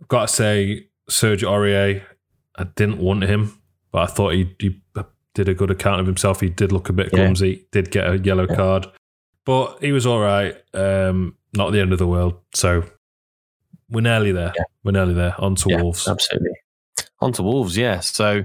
I've 0.00 0.08
got 0.08 0.28
to 0.28 0.34
say, 0.34 0.88
Serge 1.08 1.42
Aurier, 1.42 2.02
I 2.56 2.64
didn't 2.64 2.98
want 2.98 3.22
him, 3.24 3.60
but 3.92 4.02
I 4.02 4.06
thought 4.06 4.32
he, 4.32 4.56
he 4.58 4.80
did 5.34 5.48
a 5.48 5.54
good 5.54 5.70
account 5.70 6.00
of 6.00 6.06
himself. 6.06 6.40
He 6.40 6.48
did 6.48 6.72
look 6.72 6.88
a 6.88 6.92
bit 6.94 7.10
Yeah. 7.12 7.18
clumsy, 7.20 7.66
did 7.70 7.90
get 7.90 8.10
a 8.10 8.18
yellow 8.18 8.46
Yeah. 8.48 8.56
card, 8.56 8.86
but 9.44 9.78
he 9.80 9.92
was 9.92 10.06
all 10.06 10.20
right. 10.20 10.56
Um, 10.74 11.36
not 11.52 11.70
the 11.70 11.80
end 11.80 11.92
of 11.92 11.98
the 11.98 12.06
world. 12.06 12.34
So 12.54 12.84
we're 13.90 14.00
nearly 14.00 14.32
there. 14.32 14.52
Yeah. 14.56 14.64
We're 14.84 14.92
nearly 14.92 15.14
there. 15.14 15.34
On 15.38 15.54
to 15.56 15.70
Yeah, 15.70 15.82
Wolves. 15.82 16.08
Absolutely. 16.08 16.50
On 17.20 17.32
to 17.32 17.42
Wolves, 17.42 17.76
yeah. 17.76 18.00
So 18.00 18.44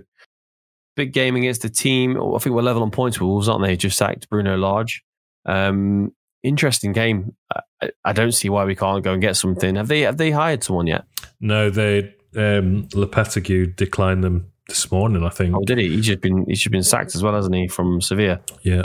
big 0.95 1.13
game 1.13 1.36
against 1.36 1.62
the 1.62 1.69
team. 1.69 2.21
I 2.21 2.38
think 2.39 2.55
we're 2.55 2.62
level 2.62 2.83
on 2.83 2.91
points 2.91 3.19
with 3.19 3.27
Wolves, 3.27 3.47
aren't 3.47 3.63
they? 3.63 3.75
Just 3.75 3.97
sacked 3.97 4.29
Bruno 4.29 4.57
Lage. 4.57 5.03
Um, 5.45 6.13
interesting 6.43 6.91
game. 6.91 7.36
I, 7.81 7.91
I 8.03 8.13
don't 8.13 8.33
see 8.33 8.49
why 8.49 8.65
we 8.65 8.75
can't 8.75 9.03
go 9.03 9.13
and 9.13 9.21
get 9.21 9.36
something. 9.36 9.75
Have 9.75 9.88
they 9.88 10.01
have 10.01 10.17
they 10.17 10.31
hired 10.31 10.63
someone 10.63 10.88
yet? 10.88 11.05
No, 11.39 11.69
they 11.69 12.13
um, 12.36 12.88
Lopetegui 12.89 13.75
declined 13.75 14.23
them 14.23 14.51
this 14.67 14.91
morning. 14.91 15.23
I 15.23 15.29
think. 15.29 15.55
Oh, 15.55 15.62
did 15.63 15.77
he? 15.77 15.89
He's 15.89 16.05
just 16.05 16.21
been 16.21 16.45
he's 16.47 16.60
just 16.60 16.71
been 16.71 16.83
sacked 16.83 17.15
as 17.15 17.23
well, 17.23 17.33
hasn't 17.33 17.55
he, 17.55 17.67
from 17.67 18.01
Sevilla? 18.01 18.41
Yeah, 18.63 18.83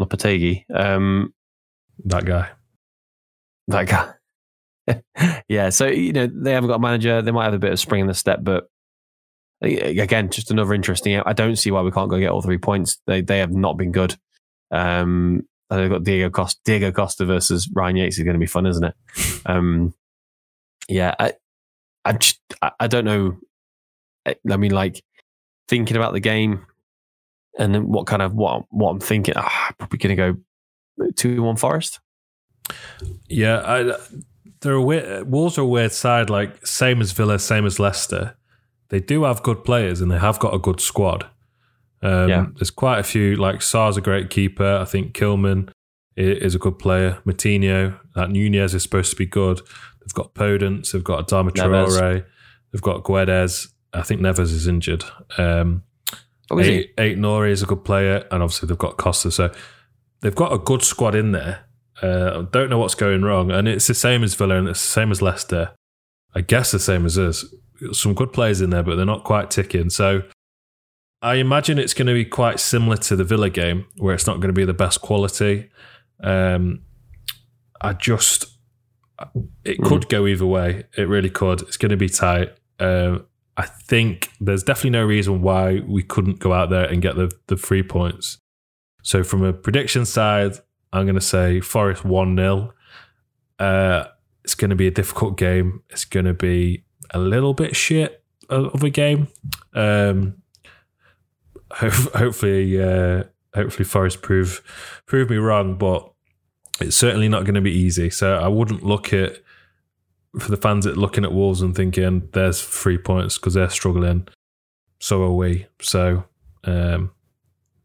Lopetegui. 0.00 0.64
Um, 0.74 1.32
that 2.04 2.24
guy. 2.24 2.50
that 3.68 3.86
guy. 3.86 4.12
yeah, 5.48 5.70
so 5.70 5.86
you 5.86 6.12
know 6.12 6.26
they 6.26 6.52
haven't 6.52 6.68
got 6.68 6.76
a 6.76 6.80
manager. 6.80 7.22
They 7.22 7.30
might 7.30 7.44
have 7.44 7.54
a 7.54 7.58
bit 7.58 7.72
of 7.72 7.80
spring 7.80 8.02
in 8.02 8.06
the 8.06 8.14
step, 8.14 8.40
but 8.42 8.68
again, 9.62 10.30
just 10.30 10.50
another 10.50 10.74
interesting. 10.74 11.18
I 11.24 11.32
don't 11.32 11.56
see 11.56 11.70
why 11.70 11.82
we 11.82 11.90
can't 11.90 12.10
go 12.10 12.18
get 12.18 12.30
all 12.30 12.42
three 12.42 12.58
points. 12.58 12.98
They 13.06 13.20
they 13.20 13.38
have 13.38 13.52
not 13.52 13.76
been 13.76 13.92
good. 13.92 14.16
Um, 14.70 15.46
and 15.70 15.80
they've 15.80 15.90
got 15.90 16.04
Diego 16.04 16.30
Costa. 16.30 16.60
Diego 16.64 16.92
Costa 16.92 17.24
versus 17.24 17.68
Ryan 17.72 17.96
Yates 17.96 18.18
is 18.18 18.24
going 18.24 18.34
to 18.34 18.40
be 18.40 18.46
fun, 18.46 18.66
isn't 18.66 18.84
it? 18.84 18.94
Um, 19.46 19.94
yeah, 20.88 21.14
I 21.18 21.32
I 22.04 22.12
just 22.12 22.40
I, 22.60 22.72
I 22.80 22.86
don't 22.86 23.04
know. 23.04 23.38
I 24.26 24.56
mean, 24.56 24.72
like 24.72 25.02
thinking 25.68 25.96
about 25.96 26.12
the 26.12 26.20
game 26.20 26.66
and 27.58 27.74
then 27.74 27.88
what 27.88 28.06
kind 28.06 28.22
of 28.22 28.34
what 28.34 28.64
what 28.70 28.90
I'm 28.90 29.00
thinking. 29.00 29.34
ah, 29.36 29.72
probably 29.78 29.98
going 29.98 30.16
to 30.16 30.32
go 30.32 31.10
two 31.16 31.42
one 31.42 31.56
Forest. 31.56 32.00
Yeah, 33.28 33.62
I, 33.64 33.96
they're 34.60 34.74
a 34.74 34.82
weird, 34.82 35.30
Wolves 35.30 35.58
are 35.58 35.62
a 35.62 35.66
weird 35.66 35.92
side. 35.92 36.30
Like 36.30 36.66
same 36.66 37.00
as 37.00 37.12
Villa, 37.12 37.38
same 37.38 37.66
as 37.66 37.78
Leicester. 37.78 38.36
They 38.88 39.00
do 39.00 39.24
have 39.24 39.42
good 39.42 39.64
players 39.64 40.00
and 40.00 40.10
they 40.10 40.18
have 40.18 40.38
got 40.38 40.54
a 40.54 40.58
good 40.58 40.80
squad. 40.80 41.26
Um, 42.02 42.28
Yeah. 42.28 42.46
There's 42.56 42.70
quite 42.70 42.98
a 42.98 43.02
few. 43.02 43.36
Like 43.36 43.56
Sá's 43.60 43.96
a 43.96 44.00
great 44.00 44.30
keeper. 44.30 44.78
I 44.80 44.84
think 44.84 45.14
Kilman 45.14 45.70
is 46.16 46.54
a 46.54 46.58
good 46.58 46.78
player. 46.78 47.18
Moutinho, 47.26 47.98
that 48.14 48.30
Nunes 48.30 48.74
is 48.74 48.82
supposed 48.82 49.10
to 49.10 49.16
be 49.16 49.26
good. 49.26 49.60
They've 50.00 50.14
got 50.14 50.34
Podence. 50.34 50.92
They've 50.92 51.02
got 51.02 51.26
Adama. 51.26 51.50
Traore. 51.50 52.24
They've 52.72 52.82
got 52.82 53.04
Guedes. 53.04 53.68
I 53.92 54.02
think 54.02 54.20
Neves 54.20 54.40
is 54.40 54.66
injured. 54.66 55.04
Um, 55.38 55.82
Oh, 56.50 56.58
is? 56.58 56.68
Eight, 56.68 56.94
Ait-Nouri 56.98 57.50
is 57.50 57.62
a 57.62 57.66
good 57.66 57.84
player, 57.84 58.26
and 58.30 58.42
obviously 58.42 58.66
they've 58.68 58.78
got 58.78 58.96
Costa. 58.96 59.30
So 59.30 59.50
they've 60.20 60.34
got 60.34 60.52
a 60.52 60.58
good 60.58 60.82
squad 60.82 61.14
in 61.14 61.32
there. 61.32 61.64
Uh, 62.02 62.40
I 62.40 62.46
don't 62.50 62.68
know 62.70 62.78
what's 62.78 62.94
going 62.94 63.22
wrong, 63.22 63.50
and 63.50 63.66
it's 63.68 63.86
the 63.86 63.94
same 63.94 64.22
as 64.24 64.34
Villa 64.34 64.56
and 64.56 64.68
it's 64.68 64.82
the 64.82 64.88
same 65.00 65.10
as 65.10 65.22
Leicester. 65.22 65.72
I 66.34 66.40
guess 66.40 66.70
the 66.72 66.78
same 66.78 67.06
as 67.06 67.16
us. 67.18 67.44
Some 67.92 68.14
good 68.14 68.32
players 68.32 68.60
in 68.60 68.70
there, 68.70 68.82
but 68.82 68.96
they're 68.96 69.06
not 69.06 69.24
quite 69.24 69.50
ticking. 69.50 69.90
So 69.90 70.22
I 71.22 71.36
imagine 71.36 71.78
it's 71.78 71.94
going 71.94 72.08
to 72.08 72.12
be 72.14 72.24
quite 72.24 72.58
similar 72.60 72.96
to 72.98 73.16
the 73.16 73.24
Villa 73.24 73.48
game, 73.50 73.86
where 73.96 74.14
it's 74.14 74.26
not 74.26 74.36
going 74.36 74.48
to 74.48 74.52
be 74.52 74.64
the 74.64 74.74
best 74.74 75.00
quality. 75.00 75.70
Um, 76.22 76.82
I 77.80 77.92
just, 77.92 78.46
it 79.64 79.76
Hmm. 79.78 79.86
could 79.86 80.08
go 80.08 80.26
either 80.26 80.46
way. 80.46 80.84
It 80.96 81.08
really 81.08 81.30
could. 81.30 81.62
It's 81.62 81.76
going 81.76 81.90
to 81.90 81.96
be 81.96 82.08
tight. 82.08 82.50
Um, 82.80 83.26
I 83.56 83.66
think 83.66 84.30
there's 84.40 84.62
definitely 84.62 84.90
no 84.90 85.04
reason 85.04 85.42
why 85.42 85.80
we 85.86 86.02
couldn't 86.02 86.40
go 86.40 86.52
out 86.52 86.70
there 86.70 86.84
and 86.84 87.00
get 87.00 87.16
the 87.16 87.30
the 87.46 87.56
three 87.56 87.82
points. 87.82 88.38
So 89.02 89.22
from 89.22 89.44
a 89.44 89.52
prediction 89.52 90.06
side, 90.06 90.54
I'm 90.92 91.04
going 91.04 91.14
to 91.14 91.20
say 91.20 91.60
Forest 91.60 92.04
one 92.04 92.36
0 92.36 92.72
uh, 93.58 94.04
It's 94.44 94.54
going 94.54 94.70
to 94.70 94.76
be 94.76 94.86
a 94.86 94.90
difficult 94.90 95.36
game. 95.36 95.82
It's 95.90 96.04
going 96.04 96.26
to 96.26 96.34
be 96.34 96.84
a 97.10 97.18
little 97.18 97.52
bit 97.52 97.76
shit 97.76 98.24
of 98.48 98.82
a 98.82 98.90
game. 98.90 99.28
Um, 99.74 100.36
ho- 101.70 102.10
hopefully, 102.14 102.82
uh, 102.82 103.24
hopefully 103.54 103.84
Forest 103.84 104.22
prove 104.22 104.62
prove 105.06 105.30
me 105.30 105.36
wrong, 105.36 105.76
but 105.76 106.10
it's 106.80 106.96
certainly 106.96 107.28
not 107.28 107.44
going 107.44 107.54
to 107.54 107.60
be 107.60 107.72
easy. 107.72 108.10
So 108.10 108.36
I 108.36 108.48
wouldn't 108.48 108.82
look 108.82 109.12
at 109.12 109.38
for 110.38 110.50
the 110.50 110.56
fans 110.56 110.86
at 110.86 110.96
looking 110.96 111.24
at 111.24 111.32
Wolves 111.32 111.60
and 111.62 111.74
thinking 111.74 112.28
there's 112.32 112.62
three 112.62 112.98
points 112.98 113.38
because 113.38 113.54
they're 113.54 113.70
struggling. 113.70 114.26
So 115.00 115.22
are 115.22 115.32
we. 115.32 115.66
So 115.80 116.24
um, 116.64 117.12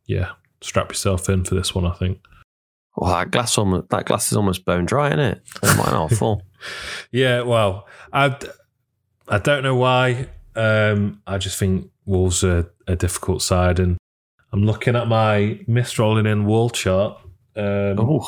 yeah, 0.06 0.32
strap 0.62 0.90
yourself 0.90 1.30
in 1.30 1.44
for 1.46 1.56
this 1.56 1.74
one. 1.76 1.86
I 1.86 1.94
think. 1.94 2.20
Well, 2.96 3.12
that 3.14 3.32
glass 3.32 3.58
almost 3.58 3.90
that 3.90 4.06
glass 4.06 4.32
is 4.32 4.38
almost 4.38 4.66
bone 4.66 4.86
dry, 4.86 5.08
isn't 5.08 5.20
it? 5.20 5.42
It 5.64 5.78
might 5.78 5.92
not 5.92 6.12
full. 6.12 6.44
Yeah, 7.12 7.44
well, 7.44 7.88
I 8.12 8.36
I 9.30 9.38
don't 9.38 9.64
know 9.64 9.76
why. 9.76 10.28
Um, 10.58 11.22
I 11.26 11.38
just 11.38 11.58
think 11.58 11.90
Wolves 12.06 12.44
are 12.44 12.70
a 12.86 12.98
difficult 12.98 13.42
side, 13.42 13.80
and 13.80 13.96
I'm 14.52 14.66
looking 14.66 14.98
at 14.98 15.08
my 15.08 15.62
mist 15.68 15.98
rolling 16.00 16.26
in 16.26 16.46
wall 16.46 16.70
chart. 16.70 17.18
Um, 17.56 18.22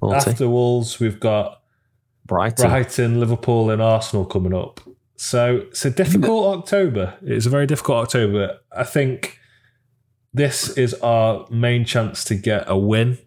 Oh, 0.00 0.12
after 0.14 0.48
Wolves, 0.48 1.00
we've 1.00 1.18
got 1.18 1.62
Brighton. 2.28 2.68
Brighton, 2.68 3.18
Liverpool, 3.18 3.70
and 3.70 3.82
Arsenal 3.82 4.24
coming 4.24 4.54
up. 4.54 4.80
So 5.16 5.56
it's 5.70 5.84
a 5.84 5.90
difficult 5.90 6.58
October. 6.58 7.14
It's 7.22 7.46
a 7.46 7.50
very 7.50 7.66
difficult 7.66 7.98
October. 8.04 8.58
I 8.70 8.84
think 8.84 9.40
this 10.32 10.76
is 10.78 10.94
our 10.94 11.46
main 11.50 11.84
chance 11.84 12.22
to 12.24 12.36
get 12.36 12.64
a 12.68 12.78
win. 12.78 13.18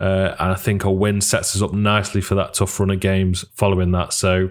Uh, 0.00 0.34
and 0.38 0.52
I 0.52 0.54
think 0.54 0.84
a 0.84 0.90
win 0.90 1.20
sets 1.20 1.54
us 1.56 1.60
up 1.62 1.72
nicely 1.74 2.20
for 2.22 2.34
that 2.36 2.54
tough 2.54 2.78
run 2.80 2.90
of 2.90 3.00
games 3.00 3.44
following 3.54 3.90
that. 3.92 4.12
So 4.14 4.50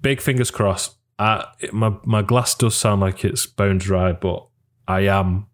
big 0.00 0.20
fingers 0.20 0.50
crossed. 0.50 0.96
I, 1.18 1.46
my 1.72 1.94
my 2.04 2.22
glass 2.22 2.54
does 2.54 2.74
sound 2.74 3.00
like 3.00 3.24
it's 3.24 3.46
bone 3.46 3.78
dry, 3.78 4.12
but 4.12 4.46
I 4.88 5.00
am 5.02 5.46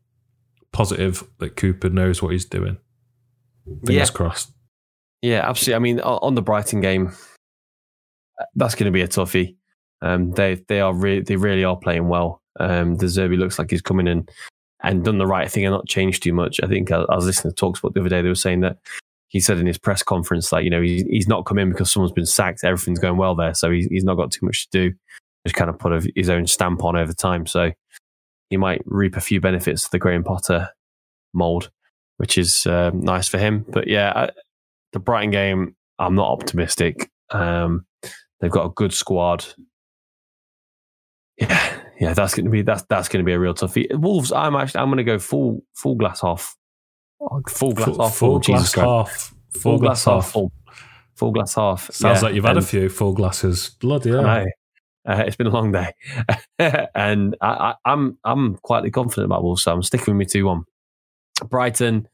positive 0.72 1.24
that 1.38 1.56
Cooper 1.56 1.90
knows 1.90 2.22
what 2.22 2.32
he's 2.32 2.44
doing. 2.44 2.78
Fingers 3.84 3.94
Yeah. 3.94 4.14
crossed. 4.14 4.52
Yeah, 5.22 5.48
absolutely. 5.48 5.74
I 5.74 5.78
mean, 5.80 6.00
on 6.00 6.34
the 6.34 6.42
Brighton 6.42 6.80
game, 6.80 7.12
that's 8.54 8.74
going 8.74 8.86
to 8.86 8.92
be 8.92 9.02
a 9.02 9.08
toughie. 9.08 9.56
Um, 10.00 10.30
they 10.32 10.62
they 10.68 10.80
are 10.80 10.94
re- 10.94 11.20
they 11.20 11.36
really 11.36 11.64
are 11.64 11.76
playing 11.76 12.08
well. 12.08 12.40
Um, 12.60 12.96
De 12.96 13.06
Zerbi 13.06 13.36
looks 13.36 13.58
like 13.58 13.70
he's 13.70 13.82
coming 13.82 14.06
in 14.06 14.28
and 14.82 15.04
done 15.04 15.18
the 15.18 15.26
right 15.26 15.50
thing 15.50 15.64
and 15.64 15.72
not 15.72 15.88
changed 15.88 16.22
too 16.22 16.32
much. 16.32 16.60
I 16.62 16.68
think 16.68 16.92
I, 16.92 16.98
I 16.98 17.16
was 17.16 17.26
listening 17.26 17.52
to 17.52 17.64
Talksport 17.64 17.94
the 17.94 18.00
other 18.00 18.08
day. 18.08 18.22
They 18.22 18.28
were 18.28 18.34
saying 18.36 18.60
that 18.60 18.78
he 19.28 19.40
said 19.40 19.58
in 19.58 19.66
his 19.66 19.78
press 19.78 20.02
conference, 20.02 20.50
that 20.50 20.64
you 20.64 20.70
know, 20.70 20.80
he's, 20.80 21.02
he's 21.02 21.28
not 21.28 21.44
come 21.46 21.58
in 21.58 21.70
because 21.70 21.90
someone's 21.90 22.12
been 22.12 22.26
sacked. 22.26 22.64
Everything's 22.64 23.00
going 23.00 23.16
well 23.16 23.34
there, 23.34 23.54
so 23.54 23.70
he's 23.70 23.86
he's 23.86 24.04
not 24.04 24.14
got 24.16 24.30
too 24.30 24.46
much 24.46 24.68
to 24.70 24.90
do. 24.90 24.96
Just 25.46 25.56
kind 25.56 25.70
of 25.70 25.78
put 25.78 25.92
a, 25.92 26.12
his 26.14 26.30
own 26.30 26.46
stamp 26.46 26.84
on 26.84 26.96
over 26.96 27.12
time. 27.12 27.46
So 27.46 27.72
he 28.50 28.56
might 28.56 28.82
reap 28.86 29.16
a 29.16 29.20
few 29.20 29.40
benefits 29.40 29.84
to 29.84 29.90
the 29.90 29.98
Graham 29.98 30.24
Potter 30.24 30.68
mold, 31.34 31.70
which 32.16 32.38
is 32.38 32.66
um, 32.66 33.00
nice 33.00 33.28
for 33.28 33.38
him. 33.38 33.64
But 33.68 33.88
yeah, 33.88 34.12
I, 34.14 34.30
the 34.92 34.98
Brighton 35.00 35.30
game, 35.30 35.76
I'm 35.98 36.14
not 36.14 36.28
optimistic. 36.30 37.10
Um, 37.30 37.84
they've 38.40 38.50
got 38.50 38.66
a 38.66 38.70
good 38.70 38.92
squad. 38.92 39.44
Yeah, 41.38 41.80
yeah, 42.00 42.14
that's 42.14 42.34
going 42.34 42.46
to 42.46 42.50
be 42.50 42.62
that's 42.62 42.82
that's 42.88 43.08
going 43.08 43.22
to 43.24 43.26
be 43.26 43.32
a 43.32 43.38
real 43.38 43.54
toughie. 43.54 43.86
Wolves, 43.98 44.32
I'm 44.32 44.56
actually 44.56 44.80
I'm 44.80 44.88
going 44.88 44.96
to 44.98 45.04
go 45.04 45.18
full 45.18 45.62
full 45.74 45.94
glass 45.94 46.24
off, 46.24 46.56
full 47.48 47.72
glass 47.72 47.86
Full, 47.88 48.02
off, 48.02 48.16
full 48.16 48.28
full 48.28 48.38
glass 48.40 48.60
Jesus 48.60 48.74
Christ. 48.74 48.86
half. 48.86 49.34
full, 49.62 49.78
glass 49.78 50.04
half, 50.04 50.30
full, 50.32 50.52
full 51.16 51.30
glass 51.32 51.54
half. 51.54 51.90
Sounds 51.92 52.20
Yeah, 52.22 52.26
like 52.26 52.34
you've 52.34 52.44
had 52.44 52.56
a 52.56 52.62
few 52.62 52.88
full 52.88 53.12
glasses. 53.12 53.76
Bloody 53.80 54.10
I 54.10 54.14
hell. 54.14 54.22
know. 54.22 54.46
Uh, 55.06 55.24
it's 55.26 55.36
been 55.36 55.46
a 55.46 55.50
long 55.50 55.72
day, 55.72 55.90
and 56.94 57.36
I, 57.40 57.46
I, 57.48 57.74
I'm 57.84 58.18
I'm 58.24 58.56
quietly 58.56 58.90
confident 58.90 59.26
about 59.26 59.42
Wolves. 59.42 59.62
So 59.62 59.72
I'm 59.72 59.82
sticking 59.82 60.12
with 60.14 60.18
me 60.18 60.24
two 60.26 60.44
one. 60.44 60.64
Brighton, 61.48 62.08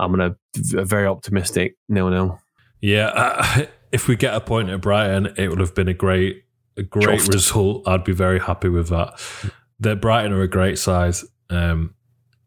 I'm 0.00 0.12
gonna 0.12 0.36
very 0.56 1.06
optimistic 1.06 1.76
nil 1.88 2.10
nil. 2.10 2.40
Yeah, 2.80 3.08
uh, 3.08 3.66
if 3.92 4.08
we 4.08 4.16
get 4.16 4.34
a 4.34 4.40
point 4.40 4.70
at 4.70 4.80
Brighton, 4.80 5.34
it 5.36 5.48
would 5.48 5.60
have 5.60 5.74
been 5.74 5.88
a 5.88 5.94
great, 5.94 6.44
a 6.76 6.82
great 6.82 7.28
result. 7.28 7.86
I'd 7.86 8.04
be 8.04 8.12
very 8.12 8.40
happy 8.40 8.68
with 8.68 8.88
that. 8.88 9.20
The 9.78 9.96
Brighton 9.96 10.32
are 10.32 10.42
a 10.42 10.48
great 10.48 10.78
side. 10.78 11.14
Um, 11.48 11.94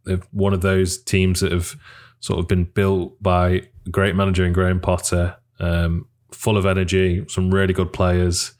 they're 0.05 0.21
one 0.31 0.53
of 0.53 0.61
those 0.61 1.01
teams 1.01 1.39
that 1.39 1.51
have 1.51 1.75
sort 2.19 2.39
of 2.39 2.47
been 2.47 2.65
built 2.65 3.21
by 3.21 3.61
a 3.85 3.89
great 3.89 4.15
manager 4.15 4.45
in 4.45 4.53
Graham 4.53 4.79
Potter, 4.79 5.35
um, 5.59 6.07
full 6.31 6.57
of 6.57 6.65
energy, 6.65 7.25
some 7.27 7.53
really 7.53 7.73
good 7.73 7.93
players. 7.93 8.53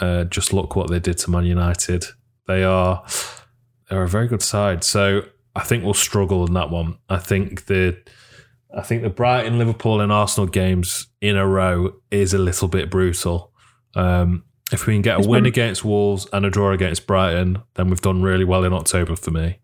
Uh, 0.00 0.24
just 0.24 0.52
look 0.52 0.74
what 0.74 0.90
they 0.90 0.98
did 0.98 1.18
to 1.18 1.30
Man 1.30 1.44
United. 1.44 2.04
They 2.46 2.64
are 2.64 3.04
they're 3.88 4.02
a 4.02 4.08
very 4.08 4.28
good 4.28 4.42
side. 4.42 4.82
So 4.84 5.22
I 5.56 5.62
think 5.62 5.84
we'll 5.84 5.94
struggle 5.94 6.46
in 6.46 6.54
that 6.54 6.70
one. 6.70 6.98
I 7.08 7.18
think 7.18 7.66
the 7.66 7.96
I 8.76 8.82
think 8.82 9.02
the 9.02 9.10
Brighton, 9.10 9.58
Liverpool, 9.58 10.00
and 10.00 10.10
Arsenal 10.10 10.48
games 10.48 11.06
in 11.20 11.36
a 11.36 11.46
row 11.46 11.92
is 12.10 12.34
a 12.34 12.38
little 12.38 12.66
bit 12.66 12.90
brutal. 12.90 13.52
Um, 13.94 14.44
if 14.72 14.86
we 14.86 14.94
can 14.94 15.02
get 15.02 15.16
a 15.16 15.18
It's 15.20 15.28
win 15.28 15.44
been- 15.44 15.48
against 15.50 15.84
Wolves 15.84 16.26
and 16.32 16.44
a 16.44 16.50
draw 16.50 16.72
against 16.72 17.06
Brighton, 17.06 17.58
then 17.74 17.88
we've 17.88 18.00
done 18.00 18.22
really 18.22 18.44
well 18.44 18.64
in 18.64 18.72
October 18.72 19.14
for 19.14 19.30
me, 19.30 19.58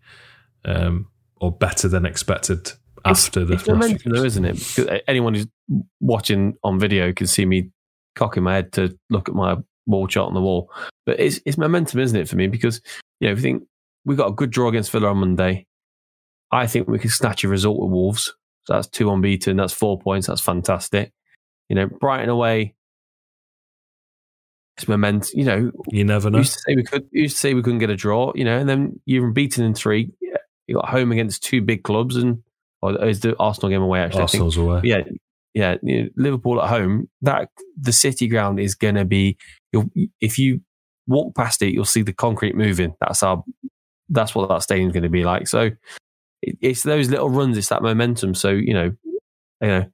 um, 0.65 1.09
or 1.41 1.51
better 1.51 1.89
than 1.89 2.07
expected 2.07 2.71
after 3.05 3.45
the 3.45 3.55
It's 3.55 3.67
momentum, 3.67 4.13
though, 4.13 4.23
isn't 4.23 4.45
it? 4.45 4.55
Because 4.59 5.01
anyone 5.09 5.35
who's 5.35 5.47
watching 6.01 6.55
on 6.63 6.79
video 6.79 7.13
can 7.13 7.27
see 7.27 7.45
me 7.47 7.71
cocking 8.15 8.43
my 8.45 8.55
head 8.55 8.73
to 8.75 8.97
look 9.09 9.29
at 9.29 9.35
my 9.35 9.57
wall 9.87 10.07
chart 10.07 10.29
on 10.29 10.35
the 10.35 10.41
wall. 10.41 10.71
But 11.07 11.19
it's 11.19 11.41
it's 11.47 11.59
momentum, 11.59 11.99
isn't 11.99 12.17
it, 12.17 12.29
for 12.29 12.37
me? 12.37 12.47
Because 12.47 12.81
you 13.19 13.27
know, 13.27 13.33
if 13.33 13.39
you 13.39 13.43
think 13.43 13.63
we 14.05 14.15
got 14.15 14.29
a 14.29 14.33
good 14.33 14.51
draw 14.51 14.69
against 14.69 14.93
Villa 14.93 15.09
on 15.09 15.17
Monday, 15.19 15.67
I 16.53 16.67
think 16.67 16.89
we 16.89 16.99
can 16.99 17.11
snatch 17.11 17.45
a 17.45 17.49
result 17.49 17.81
with 17.81 17.91
Wolves. 17.91 18.35
So 18.65 18.75
that's 18.75 18.89
two 18.89 19.11
unbeaten. 19.11 19.57
That's 19.57 19.73
four 19.73 19.99
points. 19.99 20.27
That's 20.27 20.41
fantastic. 20.41 21.13
You 21.69 21.77
know, 21.77 21.87
Brighton 21.87 22.29
away. 22.29 22.75
It's 24.77 24.89
momentum. 24.89 25.39
You 25.39 25.45
know, 25.45 25.73
You 25.91 26.05
never 26.05 26.31
know. 26.31 26.39
used 26.39 26.55
to 26.55 26.59
say 26.61 26.75
we 26.77 26.83
could 26.83 27.07
used 27.13 27.37
to 27.37 27.41
say 27.41 27.55
we 27.55 27.63
couldn't 27.63 27.79
get 27.79 27.91
a 27.91 27.97
draw, 27.97 28.33
you 28.35 28.45
know, 28.45 28.59
and 28.59 28.69
then 28.69 29.01
you're 29.05 29.31
beaten 29.31 29.65
in 29.65 29.75
three. 29.75 30.11
You 30.67 30.77
got 30.77 30.89
home 30.89 31.11
against 31.13 31.43
two 31.43 31.61
big 31.63 31.83
clubs, 31.83 32.17
and 32.17 32.43
or 32.81 33.05
is 33.05 33.21
the 33.21 33.37
Arsenal 33.39 33.71
game 33.71 33.83
away? 33.83 34.01
Actually, 34.01 34.23
Arsenal's 34.23 34.57
away. 34.57 34.81
Yeah, 34.85 35.03
yeah. 35.53 35.77
You 35.83 36.05
know, 36.05 36.09
Liverpool 36.17 36.63
at 36.63 36.69
home. 36.69 37.09
That 37.23 37.49
the 37.79 37.93
City 37.93 38.29
ground 38.29 38.61
is 38.61 38.75
going 38.75 38.95
to 38.95 39.05
be. 39.05 39.37
You'll, 39.73 39.91
if 40.21 40.39
you 40.39 40.61
walk 41.07 41.35
past 41.35 41.61
it, 41.63 41.75
you'll 41.75 41.85
see 41.85 42.03
the 42.03 42.13
concrete 42.13 42.55
moving. 42.55 42.95
That's 43.01 43.23
our. 43.23 43.43
That's 44.09 44.35
what 44.35 44.49
that 44.49 44.63
stadium's 44.63 44.93
going 44.93 45.03
to 45.03 45.09
be 45.09 45.25
like. 45.25 45.49
So 45.49 45.71
it, 46.43 46.59
it's 46.61 46.83
those 46.83 47.11
little 47.11 47.31
runs. 47.31 47.57
It's 47.59 47.69
that 47.69 47.83
momentum. 47.83 48.35
So 48.35 48.51
you 48.51 48.75
know, 48.75 48.93
you 49.61 49.69
know, 49.69 49.85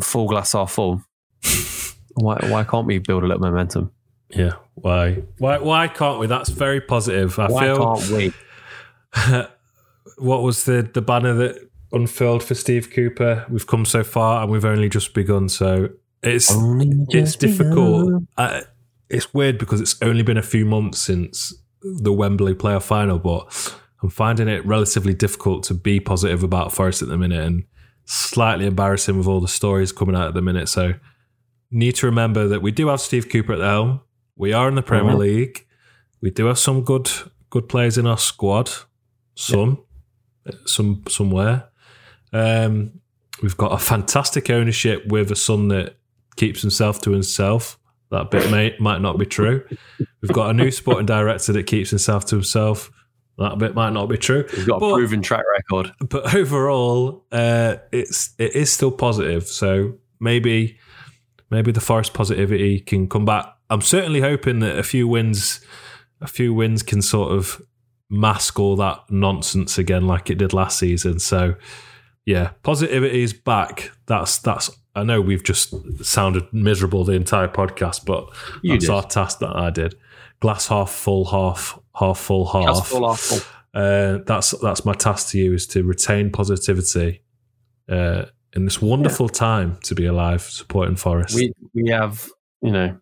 full 0.00 0.28
glass 0.28 0.52
half 0.52 0.72
full. 0.72 1.02
Why 2.14 2.38
why 2.42 2.62
can't 2.64 2.86
we 2.86 2.98
build 2.98 3.22
a 3.22 3.26
little 3.26 3.40
momentum? 3.40 3.90
Yeah. 4.28 4.52
Why? 4.74 5.22
Why? 5.38 5.58
Why 5.58 5.88
can't 5.88 6.18
we? 6.18 6.26
That's 6.26 6.50
very 6.50 6.80
positive. 6.80 7.38
I 7.38 7.48
Why 7.48 7.60
feel. 7.62 7.76
can't 7.78 8.08
we? 8.10 8.32
what 10.18 10.42
was 10.42 10.64
the 10.64 10.88
the 10.92 11.00
banner 11.00 11.32
that 11.34 11.70
unfurled 11.90 12.42
for 12.42 12.54
Steve 12.54 12.90
Cooper? 12.90 13.46
We've 13.48 13.66
come 13.66 13.84
so 13.84 14.04
far 14.04 14.42
and 14.42 14.52
we've 14.52 14.64
only 14.64 14.88
just 14.90 15.14
begun. 15.14 15.48
So 15.48 15.88
it's 16.22 16.52
it's 16.54 17.36
difficult. 17.36 18.24
Uh, 18.36 18.60
it's 19.08 19.32
weird 19.34 19.58
because 19.58 19.80
it's 19.80 19.96
only 20.02 20.22
been 20.22 20.38
a 20.38 20.42
few 20.42 20.64
months 20.64 20.98
since 20.98 21.54
the 21.82 22.12
Wembley 22.12 22.54
playoff 22.54 22.84
final, 22.84 23.18
but 23.18 23.74
I'm 24.02 24.10
finding 24.10 24.48
it 24.48 24.64
relatively 24.66 25.14
difficult 25.14 25.62
to 25.64 25.74
be 25.74 26.00
positive 26.00 26.42
about 26.42 26.72
Forest 26.72 27.02
at 27.02 27.08
the 27.08 27.16
minute 27.16 27.44
and 27.44 27.64
slightly 28.04 28.66
embarrassing 28.66 29.16
with 29.16 29.26
all 29.28 29.40
the 29.40 29.48
stories 29.48 29.92
coming 29.92 30.16
out 30.16 30.26
at 30.28 30.34
the 30.34 30.42
minute. 30.42 30.68
So 30.68 30.94
need 31.70 31.92
to 31.96 32.06
remember 32.06 32.48
that 32.48 32.62
we 32.62 32.72
do 32.72 32.88
have 32.88 33.00
Steve 33.00 33.28
Cooper 33.28 33.52
at 33.52 33.58
the 33.58 33.64
helm. 33.68 34.00
We 34.36 34.52
are 34.52 34.68
in 34.68 34.74
the 34.74 34.82
Premier 34.82 35.14
Mhm. 35.14 35.18
League. 35.18 35.66
We 36.20 36.30
do 36.30 36.46
have 36.46 36.58
some 36.58 36.82
good 36.82 37.10
good 37.50 37.68
players 37.68 37.98
in 37.98 38.06
our 38.06 38.16
squad. 38.18 38.70
Some, 39.34 39.78
some 40.66 41.02
somewhere. 41.08 41.68
Um, 42.32 43.00
we've 43.42 43.56
got 43.56 43.72
a 43.72 43.78
fantastic 43.78 44.48
ownership 44.50 45.06
with 45.06 45.30
a 45.30 45.36
son 45.36 45.68
that 45.68 45.96
keeps 46.36 46.60
himself 46.62 47.00
to 47.02 47.10
himself. 47.12 47.78
That 48.10 48.30
bit 48.30 48.50
may, 48.50 48.74
might 48.78 49.00
not 49.00 49.18
be 49.18 49.26
true. 49.26 49.64
We've 50.20 50.32
got 50.32 50.50
a 50.50 50.52
new 50.54 50.70
sporting 50.70 51.06
director 51.06 51.52
that 51.52 51.64
keeps 51.66 51.90
himself 51.90 52.24
to 52.26 52.36
himself. 52.36 52.90
That 53.38 53.58
bit 53.58 53.74
might 53.74 53.92
not 53.92 54.06
be 54.08 54.18
true. 54.18 54.44
He's 54.50 54.66
got 54.66 54.76
a 54.76 54.92
proven 54.92 55.22
track 55.22 55.44
record. 55.58 55.92
but 56.08 56.34
overall, 56.34 57.24
uh, 57.32 57.76
it's 57.90 58.34
it 58.38 58.54
is 58.54 58.72
still 58.72 58.90
positive. 58.92 59.46
So 59.46 59.94
maybe 60.20 60.78
maybe 61.50 61.72
the 61.72 61.80
Forest 61.80 62.14
positivity 62.14 62.80
can 62.80 63.08
come 63.08 63.24
back. 63.24 63.46
I'm 63.70 63.80
certainly 63.80 64.20
hoping 64.20 64.60
that 64.60 64.78
a 64.78 64.82
few 64.82 65.08
wins, 65.08 65.60
a 66.20 66.26
few 66.26 66.52
wins 66.52 66.82
can 66.82 67.00
sort 67.02 67.32
of 67.32 67.60
mask 68.10 68.58
all 68.60 68.76
that 68.76 69.00
nonsense 69.10 69.78
again, 69.78 70.06
like 70.06 70.28
it 70.28 70.36
did 70.36 70.52
last 70.52 70.78
season. 70.78 71.18
So 71.18 71.54
yeah, 72.26 72.50
positivity 72.62 73.22
is 73.22 73.32
back. 73.32 73.90
That's 74.06 74.38
that's. 74.38 74.70
I 74.94 75.04
know 75.04 75.22
we've 75.22 75.42
just 75.42 75.74
sounded 76.04 76.52
miserable 76.52 77.02
the 77.04 77.12
entire 77.14 77.48
podcast, 77.48 78.04
but 78.04 78.28
You 78.62 78.72
that's 78.74 78.84
did. 78.84 78.90
our 78.90 79.02
task 79.02 79.38
that 79.38 79.56
I 79.56 79.70
did. 79.70 79.94
Glass 80.42 80.66
half 80.66 80.90
full, 80.90 81.24
half 81.26 81.78
half 81.94 82.18
full, 82.18 82.46
half. 82.46 82.66
That's 82.66 82.88
full 82.88 83.04
off. 83.04 83.20
full. 83.20 83.40
Uh, 83.80 84.18
that's 84.26 84.50
that's 84.58 84.84
my 84.84 84.92
task 84.92 85.30
to 85.30 85.38
you 85.38 85.54
is 85.54 85.68
to 85.68 85.84
retain 85.84 86.32
positivity 86.32 87.22
uh, 87.88 88.24
in 88.52 88.64
this 88.64 88.82
wonderful 88.82 89.28
time 89.28 89.78
to 89.84 89.94
be 89.94 90.04
alive, 90.04 90.42
supporting 90.42 90.96
Forest. 90.96 91.36
We 91.36 91.52
we 91.74 91.90
have 91.90 92.28
you 92.60 92.72
know 92.72 92.98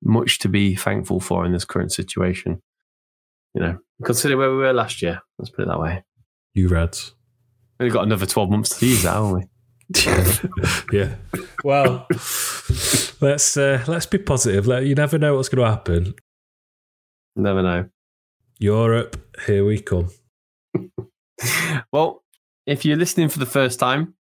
much 0.00 0.38
to 0.38 0.48
be 0.48 0.76
thankful 0.76 1.18
for 1.18 1.44
in 1.44 1.50
this 1.50 1.64
current 1.64 1.90
situation. 1.90 2.62
You 3.54 3.62
know, 3.62 3.78
consider 4.04 4.36
where 4.36 4.50
we 4.52 4.58
were 4.58 4.72
last 4.72 5.02
year. 5.02 5.22
Let's 5.40 5.50
put 5.50 5.62
it 5.62 5.68
that 5.68 5.80
way. 5.80 6.04
you 6.54 6.68
Reds. 6.68 7.16
We've 7.80 7.92
got 7.92 8.04
another 8.04 8.26
twelve 8.26 8.48
months 8.48 8.78
to 8.78 8.86
use 8.86 9.02
that, 9.02 9.14
haven't 9.14 9.32
we? 9.32 9.42
yeah. 10.92 11.14
Well, 11.64 12.06
let's 13.20 13.56
uh, 13.56 13.84
let's 13.86 14.06
be 14.06 14.18
positive. 14.18 14.66
Let, 14.66 14.84
you 14.84 14.94
never 14.94 15.18
know 15.18 15.36
what's 15.36 15.48
going 15.48 15.64
to 15.64 15.70
happen. 15.70 16.14
Never 17.36 17.62
know. 17.62 17.88
Europe, 18.58 19.16
here 19.46 19.64
we 19.64 19.80
come. 19.80 20.10
Well, 21.92 22.22
if 22.66 22.84
you're 22.84 22.96
listening 22.96 23.28
for 23.28 23.40
the 23.40 23.46
first 23.46 23.80
time, 23.80 24.14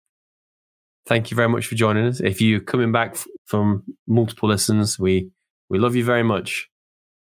thank 1.06 1.30
you 1.30 1.36
very 1.36 1.50
much 1.50 1.68
for 1.68 1.76
joining 1.76 2.08
us. 2.08 2.20
If 2.20 2.42
you're 2.42 2.60
coming 2.60 2.92
back 2.92 3.16
from 3.46 3.84
multiple 4.08 4.50
listens, 4.50 4.98
we 4.98 5.30
we 5.70 5.78
love 5.78 5.96
you 5.96 6.04
very 6.04 6.24
much. 6.24 6.68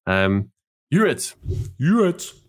Um, 0.08 0.52
you're 0.90 1.06
it. 1.06 1.36
You 1.78 2.04
Reds. 2.04 2.40